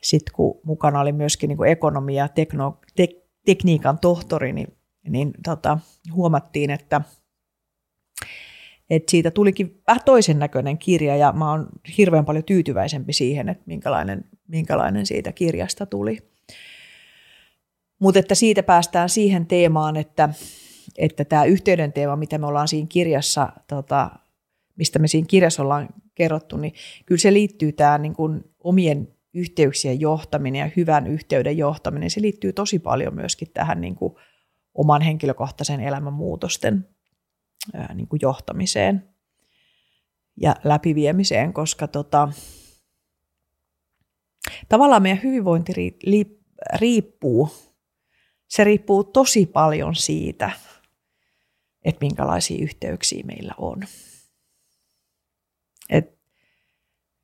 sitten 0.03 0.33
kun 0.35 0.59
mukana 0.63 0.99
oli 0.99 1.11
myöskin 1.11 1.47
niin 1.47 1.57
kuin 1.57 1.71
ekonomia 1.71 2.27
tekno, 2.27 2.79
te, 2.95 3.07
tekniikan 3.45 3.99
tohtori, 3.99 4.53
niin 4.53 4.67
niin 5.09 5.31
tota, 5.43 5.77
huomattiin, 6.11 6.69
että, 6.69 7.01
että 8.89 9.11
siitä 9.11 9.31
tulikin 9.31 9.81
vähän 9.87 10.01
toisen 10.05 10.39
näköinen 10.39 10.77
kirja 10.77 11.15
ja 11.15 11.31
mä 11.31 11.51
oon 11.51 11.67
hirveän 11.97 12.25
paljon 12.25 12.43
tyytyväisempi 12.43 13.13
siihen, 13.13 13.49
että 13.49 13.63
minkälainen, 13.65 14.25
minkälainen 14.47 15.05
siitä 15.05 15.31
kirjasta 15.31 15.85
tuli. 15.85 16.32
Mutta 18.03 18.19
että 18.19 18.35
siitä 18.35 18.63
päästään 18.63 19.09
siihen 19.09 19.45
teemaan, 19.45 19.97
että, 19.97 20.29
että 20.97 21.25
tämä 21.25 21.45
yhteyden 21.45 21.93
teema, 21.93 22.15
mitä 22.15 22.37
me 22.37 22.45
ollaan 22.47 22.67
siinä 22.67 22.87
kirjassa, 22.89 23.49
tota, 23.67 24.11
mistä 24.75 24.99
me 24.99 25.07
siinä 25.07 25.25
kirjassa 25.29 25.63
ollaan 25.63 25.89
kerrottu, 26.15 26.57
niin 26.57 26.73
kyllä 27.05 27.19
se 27.19 27.33
liittyy 27.33 27.71
tämä 27.71 27.97
niin 27.97 28.13
kuin 28.13 28.43
omien 28.59 29.07
yhteyksien 29.33 29.99
johtaminen 29.99 30.59
ja 30.59 30.69
hyvän 30.77 31.07
yhteyden 31.07 31.57
johtaminen. 31.57 32.09
Se 32.09 32.21
liittyy 32.21 32.53
tosi 32.53 32.79
paljon 32.79 33.15
myöskin 33.15 33.47
tähän 33.53 33.81
niin 33.81 33.95
kuin 33.95 34.13
oman 34.73 35.01
henkilökohtaisen 35.01 35.79
elämän 35.79 36.13
muutosten 36.13 36.87
niin 37.93 38.07
kuin 38.07 38.19
johtamiseen 38.21 39.09
ja 40.41 40.55
läpiviemiseen, 40.63 41.53
koska 41.53 41.87
tota, 41.87 42.29
tavallaan 44.69 45.01
meidän 45.01 45.23
hyvinvointi 45.23 45.73
riippuu, 46.79 47.49
se 48.55 48.63
riippuu 48.63 49.03
tosi 49.03 49.45
paljon 49.45 49.95
siitä, 49.95 50.51
että 51.85 52.05
minkälaisia 52.05 52.63
yhteyksiä 52.63 53.23
meillä 53.25 53.53
on. 53.57 53.83
Et 55.89 56.19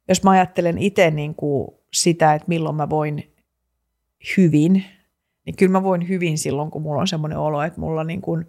jos 0.07 0.23
mä 0.23 0.31
ajattelen 0.31 0.77
itse 0.77 1.11
niin 1.11 1.35
kuin 1.35 1.67
sitä, 1.93 2.33
että 2.33 2.47
milloin 2.47 2.75
mä 2.75 2.89
voin 2.89 3.33
hyvin– 4.37 4.83
niin 5.49 5.55
kyllä 5.55 5.71
mä 5.71 5.83
voin 5.83 6.07
hyvin 6.07 6.37
silloin, 6.37 6.71
kun 6.71 6.81
mulla 6.81 7.01
on 7.01 7.07
semmoinen 7.07 7.37
olo, 7.37 7.61
että 7.61 7.79
mulla 7.79 8.03
niin 8.03 8.21
kuin 8.21 8.45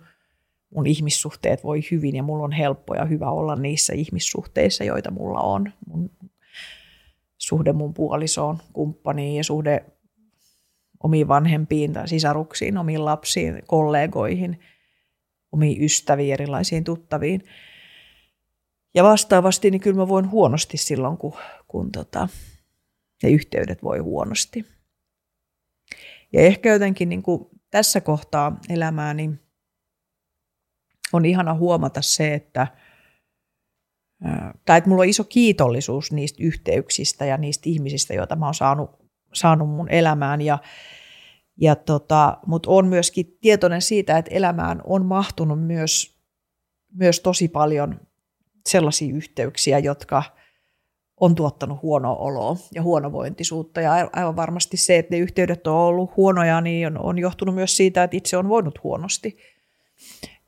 mun 0.74 0.86
ihmissuhteet 0.86 1.64
voi 1.64 1.80
hyvin 1.90 2.16
ja 2.16 2.22
mulla 2.22 2.44
on 2.44 2.52
helppo 2.52 2.94
ja 2.94 3.04
hyvä 3.04 3.30
olla 3.30 3.56
niissä 3.56 3.92
ihmissuhteissa, 3.94 4.84
joita 4.84 5.10
mulla 5.10 5.40
on. 5.40 5.72
Mun 5.86 6.10
suhde 7.38 7.72
mun 7.72 7.94
puolisoon, 7.94 8.58
kumppaniin 8.72 9.36
ja 9.36 9.44
suhde 9.44 9.84
omiin 11.04 11.28
vanhempiin 11.28 11.92
tai 11.92 12.08
sisaruksiin, 12.08 12.78
omiin 12.78 13.04
lapsiin, 13.04 13.62
kollegoihin, 13.66 14.60
omiin 15.52 15.84
ystäviin, 15.84 16.32
erilaisiin 16.32 16.84
tuttaviin. 16.84 17.44
Ja 18.94 19.04
vastaavasti, 19.04 19.70
niin 19.70 19.80
kyllä 19.80 19.96
mä 19.96 20.08
voin 20.08 20.30
huonosti 20.30 20.76
silloin, 20.76 21.16
kun, 21.16 21.34
kun 21.68 21.92
tota, 21.92 22.28
ne 23.22 23.30
yhteydet 23.30 23.82
voi 23.82 23.98
huonosti. 23.98 24.66
Ja 26.32 26.40
ehkä 26.40 26.72
jotenkin 26.72 27.08
niin 27.08 27.22
kuin 27.22 27.46
tässä 27.70 28.00
kohtaa 28.00 28.56
elämää 28.68 29.14
niin 29.14 29.40
on 31.12 31.24
ihana 31.24 31.54
huomata 31.54 32.02
se, 32.02 32.34
että, 32.34 32.66
tai 34.64 34.78
että 34.78 34.90
mulla 34.90 35.02
on 35.02 35.08
iso 35.08 35.24
kiitollisuus 35.24 36.12
niistä 36.12 36.42
yhteyksistä 36.42 37.24
ja 37.24 37.36
niistä 37.36 37.62
ihmisistä, 37.68 38.14
joita 38.14 38.36
mä 38.36 38.44
oon 38.44 38.54
saanut, 38.54 38.99
saanut 39.32 39.68
mun 39.68 39.88
elämään. 39.88 40.40
Ja, 40.40 40.58
ja 41.56 41.76
tota, 41.76 42.38
mutta 42.46 42.70
on 42.70 42.86
myöskin 42.86 43.38
tietoinen 43.40 43.82
siitä, 43.82 44.18
että 44.18 44.34
elämään 44.34 44.80
on 44.84 45.04
mahtunut 45.04 45.66
myös, 45.66 46.16
myös 46.94 47.20
tosi 47.20 47.48
paljon 47.48 48.00
sellaisia 48.68 49.14
yhteyksiä, 49.14 49.78
jotka– 49.78 50.22
on 51.20 51.34
tuottanut 51.34 51.82
huonoa 51.82 52.16
oloa 52.16 52.56
ja 52.74 52.82
huonovointisuutta. 52.82 53.80
Ja 53.80 54.08
aivan 54.12 54.36
varmasti 54.36 54.76
se, 54.76 54.98
että 54.98 55.14
ne 55.14 55.18
yhteydet 55.18 55.66
on 55.66 55.74
ollut 55.74 56.16
huonoja, 56.16 56.60
niin 56.60 56.86
on, 56.86 56.98
on 56.98 57.18
johtunut 57.18 57.54
myös 57.54 57.76
siitä, 57.76 58.04
että 58.04 58.16
itse 58.16 58.36
on 58.36 58.48
voinut 58.48 58.82
huonosti. 58.84 59.38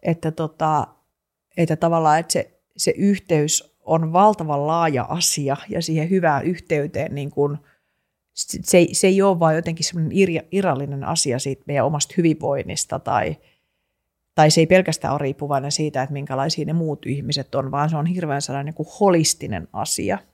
Että, 0.03 0.31
tota, 0.31 0.87
että 1.57 1.77
tavallaan 1.77 2.19
että 2.19 2.33
se, 2.33 2.61
se 2.77 2.95
yhteys 2.97 3.77
on 3.81 4.13
valtavan 4.13 4.67
laaja 4.67 5.07
asia 5.09 5.57
ja 5.69 5.83
siihen 5.83 6.11
hyvään 6.11 6.45
yhteyteen 6.45 7.15
niin 7.15 7.31
kun, 7.31 7.59
se, 8.35 8.87
se 8.93 9.07
ei 9.07 9.23
ole 9.23 9.39
vain 9.39 9.57
jotenkin 9.57 9.85
semmoinen 9.85 10.45
irrallinen 10.51 11.05
asia 11.05 11.39
siitä 11.39 11.63
meidän 11.67 11.87
omasta 11.87 12.15
hyvinvoinnista 12.17 12.99
tai, 12.99 13.37
tai 14.35 14.51
se 14.51 14.61
ei 14.61 14.67
pelkästään 14.67 15.15
ole 15.15 15.19
riippuvainen 15.19 15.73
siitä, 15.73 16.03
että 16.03 16.13
minkälaisia 16.13 16.65
ne 16.65 16.73
muut 16.73 17.07
ihmiset 17.07 17.55
on, 17.55 17.71
vaan 17.71 17.91
se 17.91 17.97
on 17.97 18.07
hirveän 18.07 18.43
sellainen 18.43 18.75
niin 18.79 18.89
holistinen 19.01 19.69
asia– 19.73 20.19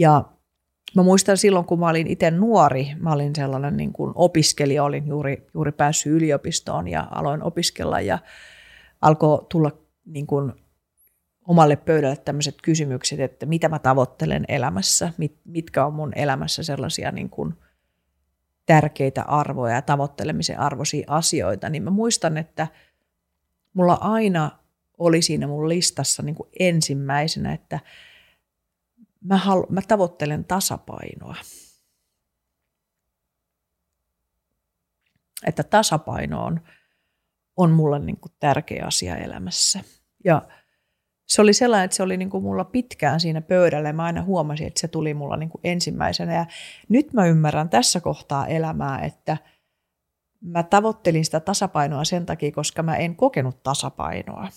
ja 0.00 0.24
mä 0.96 1.02
muistan 1.02 1.36
silloin, 1.36 1.64
kun 1.64 1.80
mä 1.80 1.88
olin 1.88 2.06
itse 2.06 2.30
nuori, 2.30 2.86
mä 2.98 3.12
olin 3.12 3.36
sellainen 3.36 3.76
niin 3.76 3.92
kuin 3.92 4.12
opiskelija, 4.14 4.84
olin 4.84 5.06
juuri, 5.06 5.46
juuri 5.54 5.72
päässyt 5.72 6.12
yliopistoon 6.12 6.88
ja 6.88 7.08
aloin 7.10 7.42
opiskella 7.42 8.00
ja 8.00 8.18
alkoi 9.00 9.46
tulla 9.50 9.70
niin 10.06 10.26
kuin 10.26 10.52
omalle 11.46 11.76
pöydälle 11.76 12.16
tämmöiset 12.16 12.56
kysymykset, 12.62 13.20
että 13.20 13.46
mitä 13.46 13.68
mä 13.68 13.78
tavoittelen 13.78 14.44
elämässä, 14.48 15.12
mit, 15.18 15.36
mitkä 15.44 15.86
on 15.86 15.94
mun 15.94 16.12
elämässä 16.16 16.62
sellaisia 16.62 17.12
niin 17.12 17.30
kuin 17.30 17.54
tärkeitä 18.66 19.22
arvoja 19.22 19.74
ja 19.74 19.82
tavoittelemisen 19.82 20.58
arvoisia 20.58 21.04
asioita, 21.08 21.68
niin 21.68 21.82
mä 21.82 21.90
muistan, 21.90 22.36
että 22.36 22.66
mulla 23.74 23.98
aina 24.00 24.50
oli 24.98 25.22
siinä 25.22 25.46
mun 25.46 25.68
listassa 25.68 26.22
niin 26.22 26.34
kuin 26.34 26.48
ensimmäisenä, 26.58 27.52
että– 27.52 27.80
mä, 29.20 29.36
halu, 29.36 29.66
mä 29.70 29.80
tavoittelen 29.88 30.44
tasapainoa. 30.44 31.36
Että 35.46 35.62
tasapaino 35.62 36.44
on, 36.44 36.60
on 37.56 37.70
mulle 37.70 37.98
niin 37.98 38.16
kuin 38.16 38.32
tärkeä 38.40 38.86
asia 38.86 39.16
elämässä. 39.16 39.84
Ja 40.24 40.48
se 41.30 41.42
oli 41.42 41.52
sellainen, 41.52 41.84
että 41.84 41.96
se 41.96 42.02
oli 42.02 42.16
niin 42.16 42.30
kuin 42.30 42.42
mulla 42.42 42.64
pitkään 42.64 43.20
siinä 43.20 43.40
pöydällä 43.40 43.88
ja 43.88 43.92
mä 43.92 44.04
aina 44.04 44.22
huomasin, 44.22 44.66
että 44.66 44.80
se 44.80 44.88
tuli 44.88 45.14
mulla 45.14 45.36
niin 45.36 45.48
kuin 45.48 45.60
ensimmäisenä. 45.64 46.34
Ja 46.34 46.46
nyt 46.88 47.12
mä 47.12 47.26
ymmärrän 47.26 47.68
tässä 47.68 48.00
kohtaa 48.00 48.46
elämää, 48.46 48.98
että 49.04 49.36
mä 50.40 50.62
tavoittelin 50.62 51.24
sitä 51.24 51.40
tasapainoa 51.40 52.04
sen 52.04 52.26
takia, 52.26 52.52
koska 52.52 52.82
mä 52.82 52.96
en 52.96 53.16
kokenut 53.16 53.62
tasapainoa. 53.62 54.48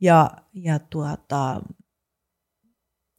Ja, 0.00 0.30
ja 0.54 0.78
tuota, 0.78 1.60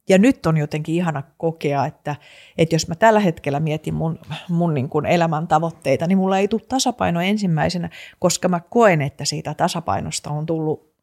ja 0.08 0.18
nyt 0.18 0.46
on 0.46 0.56
jotenkin 0.56 0.94
ihana 0.94 1.22
kokea, 1.38 1.86
että, 1.86 2.16
että 2.58 2.74
jos 2.74 2.88
mä 2.88 2.94
tällä 2.94 3.20
hetkellä 3.20 3.60
mietin 3.60 3.94
mun, 3.94 4.18
mun 4.48 4.74
niin 4.74 4.88
kuin 4.88 5.06
elämän 5.06 5.48
tavoitteita, 5.48 6.06
niin 6.06 6.18
mulla 6.18 6.38
ei 6.38 6.48
tule 6.48 6.62
tasapaino 6.68 7.20
ensimmäisenä, 7.20 7.90
koska 8.18 8.48
mä 8.48 8.60
koen, 8.60 9.02
että 9.02 9.24
siitä 9.24 9.54
tasapainosta 9.54 10.30
on 10.30 10.46
tullut 10.46 10.95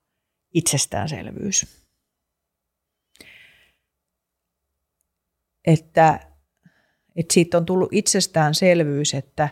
itsestäänselvyys. 0.54 1.84
Että, 5.66 6.20
että 7.16 7.34
siitä 7.34 7.58
on 7.58 7.66
tullut 7.66 7.90
itsestäänselvyys, 7.94 9.14
että, 9.14 9.50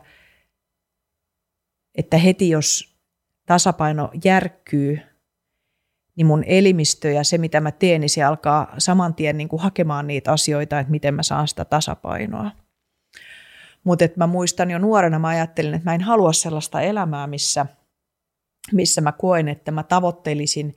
että 1.96 2.18
heti 2.18 2.50
jos 2.50 2.96
tasapaino 3.46 4.12
järkkyy– 4.24 5.00
niin 6.16 6.26
mun 6.26 6.44
elimistö 6.48 7.12
ja 7.12 7.24
se, 7.24 7.38
mitä 7.38 7.62
mä 7.62 7.72
teen, 7.72 8.02
niin 8.02 8.10
se 8.10 8.24
alkaa 8.24 8.76
saman 8.78 9.16
tien 9.16 9.38
niin 9.38 9.50
kuin 9.50 9.62
hakemaan 9.62 10.08
niitä 10.08 10.32
asioita, 10.32 10.80
että 10.80 10.92
miten 10.92 11.14
mä 11.14 11.24
saan 11.24 11.48
sitä 11.48 11.66
tasapainoa. 11.66 12.52
Mutta 13.84 14.06
mä 14.16 14.28
muistan 14.28 14.72
jo 14.72 14.80
nuorena, 14.80 15.20
mä 15.20 15.28
ajattelin, 15.28 15.74
että 15.74 15.90
mä 15.90 15.96
en 15.96 16.02
halua 16.02 16.34
sellaista 16.34 16.82
elämää, 16.82 17.28
missä, 17.28 17.66
missä 18.72 19.02
mä 19.02 19.12
koen, 19.12 19.48
että 19.48 19.72
mä 19.72 19.84
tavoittelisin 19.84 20.76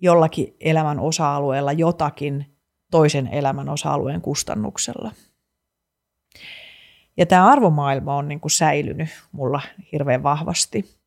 jollakin 0.00 0.56
elämän 0.60 1.00
osa-alueella 1.00 1.72
jotakin 1.72 2.46
toisen 2.90 3.26
elämän 3.26 3.68
osa-alueen 3.68 4.20
kustannuksella. 4.20 5.12
Ja 7.16 7.26
tämä 7.26 7.46
arvomaailma 7.46 8.16
on 8.16 8.28
niin 8.28 8.40
kuin 8.40 8.50
säilynyt 8.50 9.08
mulla 9.32 9.60
hirveän 9.92 10.22
vahvasti. 10.22 10.98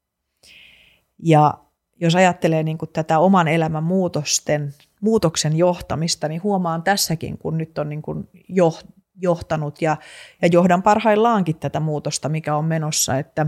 Ja 1.24 1.54
jos 2.02 2.16
ajattelee 2.16 2.64
niin 2.64 2.78
kuin 2.78 2.90
tätä 2.94 3.20
oman 3.20 3.48
elämän 3.48 3.84
muutosten, 3.84 4.74
muutoksen 5.02 5.58
johtamista, 5.58 6.28
niin 6.28 6.44
huomaan 6.44 6.84
tässäkin, 6.84 7.38
kun 7.38 7.58
nyt 7.58 7.78
on 7.78 7.90
niin 7.90 8.02
kuin 8.02 8.30
johtanut 9.16 9.82
ja, 9.82 9.98
ja 10.42 10.48
johdan 10.52 10.84
parhaillaankin 10.84 11.56
tätä 11.56 11.80
muutosta, 11.80 12.30
mikä 12.30 12.56
on 12.56 12.66
menossa, 12.66 13.18
että, 13.18 13.48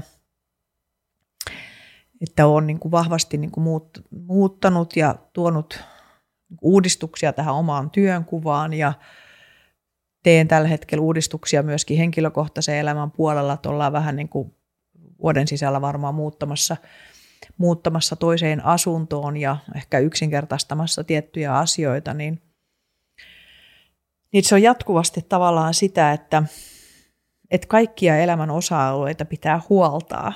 että 2.23 2.47
olen 2.47 2.67
niin 2.67 2.79
kuin 2.79 2.91
vahvasti 2.91 3.37
niin 3.37 3.51
kuin 3.51 3.63
muut, 3.63 3.89
muuttanut 4.27 4.95
ja 4.95 5.15
tuonut 5.33 5.83
uudistuksia 6.61 7.33
tähän 7.33 7.55
omaan 7.55 7.91
työnkuvaan 7.91 8.73
ja 8.73 8.93
teen 10.23 10.47
tällä 10.47 10.67
hetkellä 10.67 11.01
uudistuksia 11.01 11.63
myöskin 11.63 11.97
henkilökohtaisen 11.97 12.77
elämän 12.77 13.11
puolella, 13.11 13.53
että 13.53 13.69
ollaan 13.69 13.93
vähän 13.93 14.15
niin 14.15 14.29
kuin 14.29 14.55
vuoden 15.21 15.47
sisällä 15.47 15.81
varmaan 15.81 16.15
muuttamassa– 16.15 16.77
muuttamassa 17.57 18.15
toiseen 18.15 18.65
asuntoon 18.65 19.37
ja 19.37 19.57
ehkä 19.75 19.99
yksinkertaistamassa 19.99 21.03
tiettyjä 21.03 21.55
asioita, 21.55 22.13
niin, 22.13 22.41
niin 24.33 24.43
se 24.43 24.55
on 24.55 24.61
jatkuvasti 24.61 25.21
tavallaan 25.29 25.73
sitä, 25.73 26.11
että, 26.11 26.43
että 27.51 27.67
kaikkia 27.67 28.17
elämän 28.17 28.51
osa-alueita 28.51 29.25
pitää 29.25 29.61
huoltaa. 29.69 30.33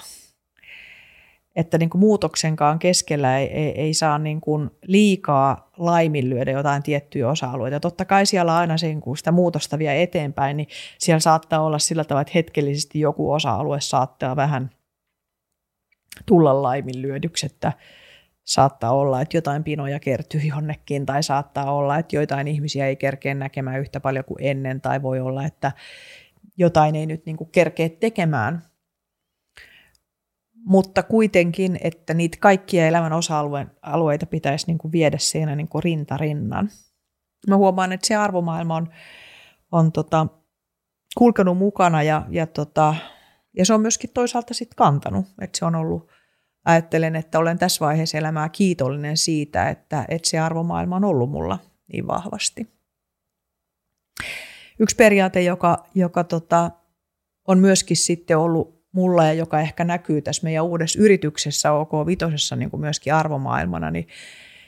Että 1.57 1.77
niin 1.77 1.89
kuin 1.89 1.99
muutoksenkaan 1.99 2.79
keskellä 2.79 3.39
ei, 3.39 3.47
ei, 3.47 3.81
ei 3.81 3.93
saa 3.93 4.17
niin 4.17 4.41
kuin 4.41 4.69
liikaa 4.85 5.69
laiminlyödä 5.77 6.51
jotain 6.51 6.83
tiettyjä 6.83 7.29
osa-alueita. 7.29 7.79
Totta 7.79 8.05
kai 8.05 8.25
siellä 8.25 8.57
aina 8.57 8.77
sen, 8.77 9.01
kun 9.01 9.17
sitä 9.17 9.31
muutosta 9.31 9.79
vie 9.79 10.03
eteenpäin, 10.03 10.57
niin 10.57 10.67
siellä 10.97 11.19
saattaa 11.19 11.61
olla 11.61 11.79
sillä 11.79 12.03
tavalla, 12.03 12.21
että 12.21 12.31
hetkellisesti 12.35 12.99
joku 12.99 13.31
osa-alue 13.31 13.81
saattaa 13.81 14.35
vähän 14.35 14.69
tulla 16.25 16.61
laiminlyödyksi, 16.61 17.45
että 17.45 17.73
saattaa 18.43 18.91
olla, 18.91 19.21
että 19.21 19.37
jotain 19.37 19.63
pinoja 19.63 19.99
kertyy 19.99 20.41
jonnekin 20.41 21.05
tai 21.05 21.23
saattaa 21.23 21.73
olla, 21.73 21.97
että 21.97 22.15
joitain 22.15 22.47
ihmisiä 22.47 22.87
ei 22.87 22.95
kerkeä 22.95 23.33
näkemään 23.33 23.79
yhtä 23.79 23.99
paljon 23.99 24.25
kuin 24.25 24.43
ennen 24.43 24.81
tai 24.81 25.01
voi 25.01 25.19
olla, 25.19 25.45
että 25.45 25.71
jotain 26.57 26.95
ei 26.95 27.05
nyt 27.05 27.25
niin 27.25 27.37
kuin 27.37 27.49
kerkeä 27.51 27.89
tekemään. 27.89 28.61
Mutta 30.67 31.03
kuitenkin, 31.03 31.79
että 31.81 32.13
niitä 32.13 32.37
kaikkia 32.41 32.87
elämän 32.87 33.13
osa-alueita 33.13 34.25
pitäisi 34.25 34.67
niin 34.67 34.77
kuin 34.77 34.91
viedä 34.91 35.17
siinä 35.17 35.55
niin 35.55 35.67
kuin 35.67 35.83
rinta 35.83 36.17
rinnan. 36.17 36.69
Mä 37.47 37.57
huomaan, 37.57 37.91
että 37.91 38.07
se 38.07 38.15
arvomaailma 38.15 38.75
on, 38.75 38.89
on 39.71 39.91
tota, 39.91 40.27
kulkenut 41.17 41.57
mukana 41.57 42.03
ja, 42.03 42.25
ja 42.29 42.47
tota, 42.47 42.95
ja 43.57 43.65
se 43.65 43.73
on 43.73 43.81
myöskin 43.81 44.09
toisaalta 44.13 44.53
sitten 44.53 44.75
kantanut, 44.75 45.25
että 45.41 45.59
se 45.59 45.65
on 45.65 45.75
ollut, 45.75 46.09
ajattelen, 46.65 47.15
että 47.15 47.39
olen 47.39 47.59
tässä 47.59 47.85
vaiheessa 47.85 48.17
elämää 48.17 48.49
kiitollinen 48.49 49.17
siitä, 49.17 49.69
että, 49.69 50.05
että 50.07 50.29
se 50.29 50.39
arvomaailma 50.39 50.95
on 50.95 51.05
ollut 51.05 51.31
mulla 51.31 51.59
niin 51.93 52.07
vahvasti. 52.07 52.67
Yksi 54.79 54.95
periaate, 54.95 55.41
joka, 55.41 55.85
joka 55.95 56.23
tota, 56.23 56.71
on 57.47 57.59
myöskin 57.59 57.97
sitten 57.97 58.37
ollut 58.37 58.76
mulla 58.91 59.25
ja 59.25 59.33
joka 59.33 59.59
ehkä 59.59 59.83
näkyy 59.83 60.21
tässä 60.21 60.43
meidän 60.43 60.65
uudessa 60.65 60.99
yrityksessä 61.01 61.71
OK 61.71 61.91
Vitosessa 62.05 62.55
niin 62.55 62.69
kuin 62.69 62.81
myöskin 62.81 63.13
arvomaailmana, 63.13 63.91
niin 63.91 64.07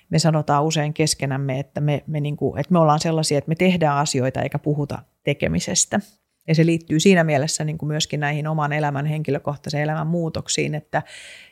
me 0.10 0.20
sanotaan 0.20 0.64
usein 0.64 0.94
keskenämme, 0.94 1.60
että 1.60 1.82
me, 1.82 2.04
me, 2.08 2.20
niin 2.20 2.38
kuin, 2.38 2.60
että 2.60 2.74
me 2.74 2.80
ollaan 2.80 3.00
sellaisia, 3.00 3.38
että 3.38 3.50
me 3.50 3.56
tehdään 3.56 3.98
asioita 3.98 4.42
eikä 4.42 4.60
puhuta 4.60 5.00
tekemisestä. 5.24 6.00
Ja 6.48 6.56
se 6.56 6.66
liittyy 6.66 7.00
siinä 7.00 7.24
mielessä 7.24 7.64
niin 7.64 7.78
kuin 7.78 7.88
myöskin 7.88 8.20
näihin 8.20 8.48
oman 8.48 8.74
elämän 8.74 9.06
henkilökohtaisen 9.06 9.82
elämän 9.82 10.08
muutoksiin, 10.08 10.76
että 10.76 11.04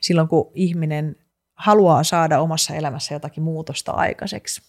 silloin 0.02 0.28
kun 0.28 0.52
ihminen 0.54 1.16
haluaa 1.58 2.04
saada 2.04 2.40
omassa 2.40 2.76
elämässä 2.76 3.16
jotakin 3.16 3.44
muutosta 3.44 3.92
aikaiseksi, 3.92 4.62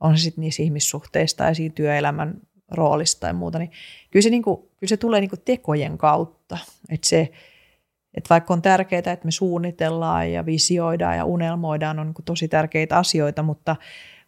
on 0.00 0.18
se 0.18 0.22
sitten 0.22 0.42
niissä 0.42 0.62
ihmissuhteissa 0.62 1.36
tai 1.36 1.54
siinä 1.54 1.72
työelämän 1.74 2.40
roolista 2.70 3.20
tai 3.20 3.32
muuta, 3.32 3.58
niin 3.58 3.70
kyllä 4.10 4.22
se, 4.22 4.30
niin 4.30 4.42
kuin, 4.42 4.60
kyllä 4.60 4.88
se 4.88 4.96
tulee 4.96 5.20
niin 5.20 5.30
kuin 5.30 5.42
tekojen 5.44 5.98
kautta. 5.98 6.41
Että 6.90 7.08
se, 7.08 7.32
että 8.14 8.28
vaikka 8.30 8.54
on 8.54 8.62
tärkeää, 8.62 8.98
että 8.98 9.24
me 9.24 9.30
suunnitellaan 9.30 10.32
ja 10.32 10.46
visioidaan 10.46 11.16
ja 11.16 11.24
unelmoidaan, 11.24 11.98
on 11.98 12.06
niin 12.06 12.24
tosi 12.24 12.48
tärkeitä 12.48 12.98
asioita, 12.98 13.42
mutta, 13.42 13.76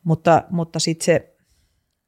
mutta, 0.05 0.43
mutta 0.51 0.79
sitten 0.79 1.05
se 1.05 1.35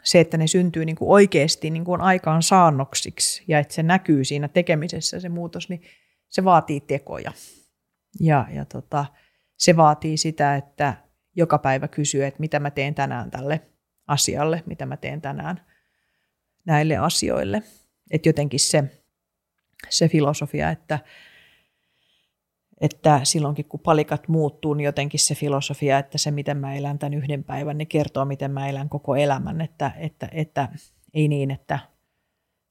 se, 0.07 0.20
että 0.20 0.37
ne 0.37 0.46
syntyy 0.46 0.85
niin 0.85 0.96
kuin 0.96 1.11
oikeasti 1.11 1.70
niin 1.70 1.85
kuin 1.85 2.00
aikaan 2.00 2.42
saannoksiksi 2.42 3.44
ja 3.48 3.59
että 3.59 3.74
se 3.74 3.83
näkyy 3.83 4.24
siinä 4.24 4.48
tekemisessä 4.48 5.20
se 5.20 5.29
muutos, 5.29 5.68
niin 5.68 5.83
se 6.29 6.44
vaatii 6.44 6.81
tekoja. 6.81 7.33
Ja, 8.20 8.46
ja 8.55 8.64
tota, 8.64 9.07
se 9.57 9.76
vaatii 9.76 10.16
sitä, 10.16 10.57
että 10.57 10.94
joka 11.37 11.59
päivä 11.59 11.88
kysyy, 11.88 12.24
että 12.24 12.40
mitä 12.40 12.61
mä 12.61 12.70
teen 12.70 12.94
tänään 12.94 13.31
tälle 13.31 13.61
asialle, 14.07 14.62
mitä 14.66 14.87
mä 14.87 14.96
teen 14.96 15.20
tänään 15.20 15.61
näille 16.64 16.96
asioille. 16.96 17.62
Että 18.11 18.29
jotenkin 18.29 18.61
se, 18.61 18.85
se 19.89 20.09
filosofia, 20.09 20.71
että, 20.71 20.99
että 22.81 23.21
silloinkin 23.25 23.65
kun 23.65 23.81
palikat 23.81 24.29
muuttuu, 24.29 24.75
niin 24.75 24.85
jotenkin 24.85 25.21
se 25.21 25.35
filosofia, 25.35 25.99
että 25.99 26.19
se 26.19 26.31
miten 26.31 26.57
mä 26.57 26.75
elän 26.75 26.99
tämän 26.99 27.15
yhden 27.15 27.45
päivän, 27.45 27.79
niin 27.79 27.89
kertoo 27.89 28.25
miten 28.25 28.51
mä 28.51 28.69
elän 28.69 28.89
koko 28.89 29.17
elämän, 29.17 29.61
että, 29.61 29.93
että, 29.97 30.29
että 30.33 30.69
ei 31.15 31.29
niin, 31.29 31.51
että, 31.51 31.79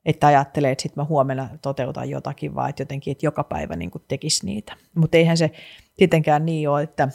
että 0.06 0.28
ajattelee, 0.28 0.72
että 0.72 0.82
sitten 0.82 1.02
mä 1.02 1.06
huomenna 1.06 1.50
toteutan 1.62 2.10
jotakin, 2.10 2.56
vaan 2.56 2.70
että 2.70 2.82
jotenkin, 2.82 3.12
että 3.12 3.26
joka 3.26 3.44
päivä 3.44 3.76
niin 3.76 3.92
tekisi 4.08 4.46
niitä. 4.46 4.74
Mutta 4.96 5.18
eihän 5.18 5.38
se 5.38 5.52
tietenkään 5.96 6.46
niin 6.46 6.70
ole, 6.70 6.84
että, 6.84 7.10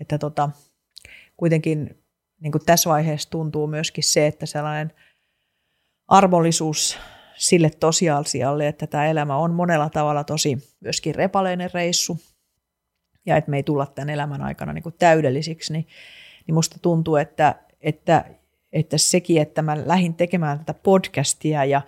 että 0.00 0.18
tota, 0.18 0.50
kuitenkin 1.36 2.00
niin 2.40 2.52
tässä 2.66 2.90
vaiheessa 2.90 3.30
tuntuu 3.30 3.66
myöskin 3.66 4.04
se, 4.04 4.26
että 4.26 4.46
sellainen 4.46 4.92
armollisuus 6.08 6.98
sille 7.40 7.70
tosiasialle, 7.70 8.68
että 8.68 8.86
tämä 8.86 9.06
elämä 9.06 9.36
on 9.36 9.54
monella 9.54 9.88
tavalla 9.90 10.24
tosi 10.24 10.58
myöskin 10.80 11.14
repaleinen 11.14 11.70
reissu, 11.74 12.18
ja 13.26 13.36
että 13.36 13.50
me 13.50 13.56
ei 13.56 13.62
tulla 13.62 13.86
tämän 13.86 14.10
elämän 14.10 14.42
aikana 14.42 14.72
niin 14.72 14.82
kuin 14.82 14.94
täydellisiksi, 14.98 15.72
niin, 15.72 15.86
niin 16.46 16.54
musta 16.54 16.78
tuntuu, 16.82 17.16
että, 17.16 17.54
että, 17.80 18.24
että 18.72 18.98
sekin, 18.98 19.42
että 19.42 19.62
mä 19.62 19.76
lähdin 19.86 20.14
tekemään 20.14 20.58
tätä 20.58 20.74
podcastia 20.74 21.64
ja 21.64 21.82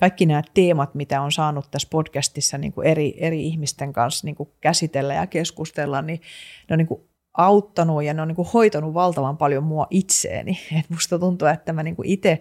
kaikki 0.00 0.26
nämä 0.26 0.42
teemat, 0.54 0.94
mitä 0.94 1.20
on 1.20 1.32
saanut 1.32 1.70
tässä 1.70 1.88
podcastissa 1.90 2.58
niin 2.58 2.72
kuin 2.72 2.86
eri, 2.86 3.14
eri 3.18 3.46
ihmisten 3.46 3.92
kanssa 3.92 4.26
niin 4.26 4.36
kuin 4.36 4.48
käsitellä 4.60 5.14
ja 5.14 5.26
keskustella, 5.26 6.02
niin 6.02 6.20
ne 6.68 6.74
on 6.74 6.78
niin 6.78 6.88
kuin 6.88 7.00
auttanut 7.34 8.04
ja 8.04 8.14
ne 8.14 8.22
on 8.22 8.28
niin 8.28 8.36
kuin 8.36 8.48
hoitanut 8.54 8.94
valtavan 8.94 9.36
paljon 9.36 9.64
mua 9.64 9.86
itseeni. 9.90 10.58
Et 10.78 10.90
musta 10.90 11.18
tuntuu, 11.18 11.48
että 11.48 11.72
mä 11.72 11.82
niin 11.82 11.96
kuin 11.96 12.08
itse 12.08 12.40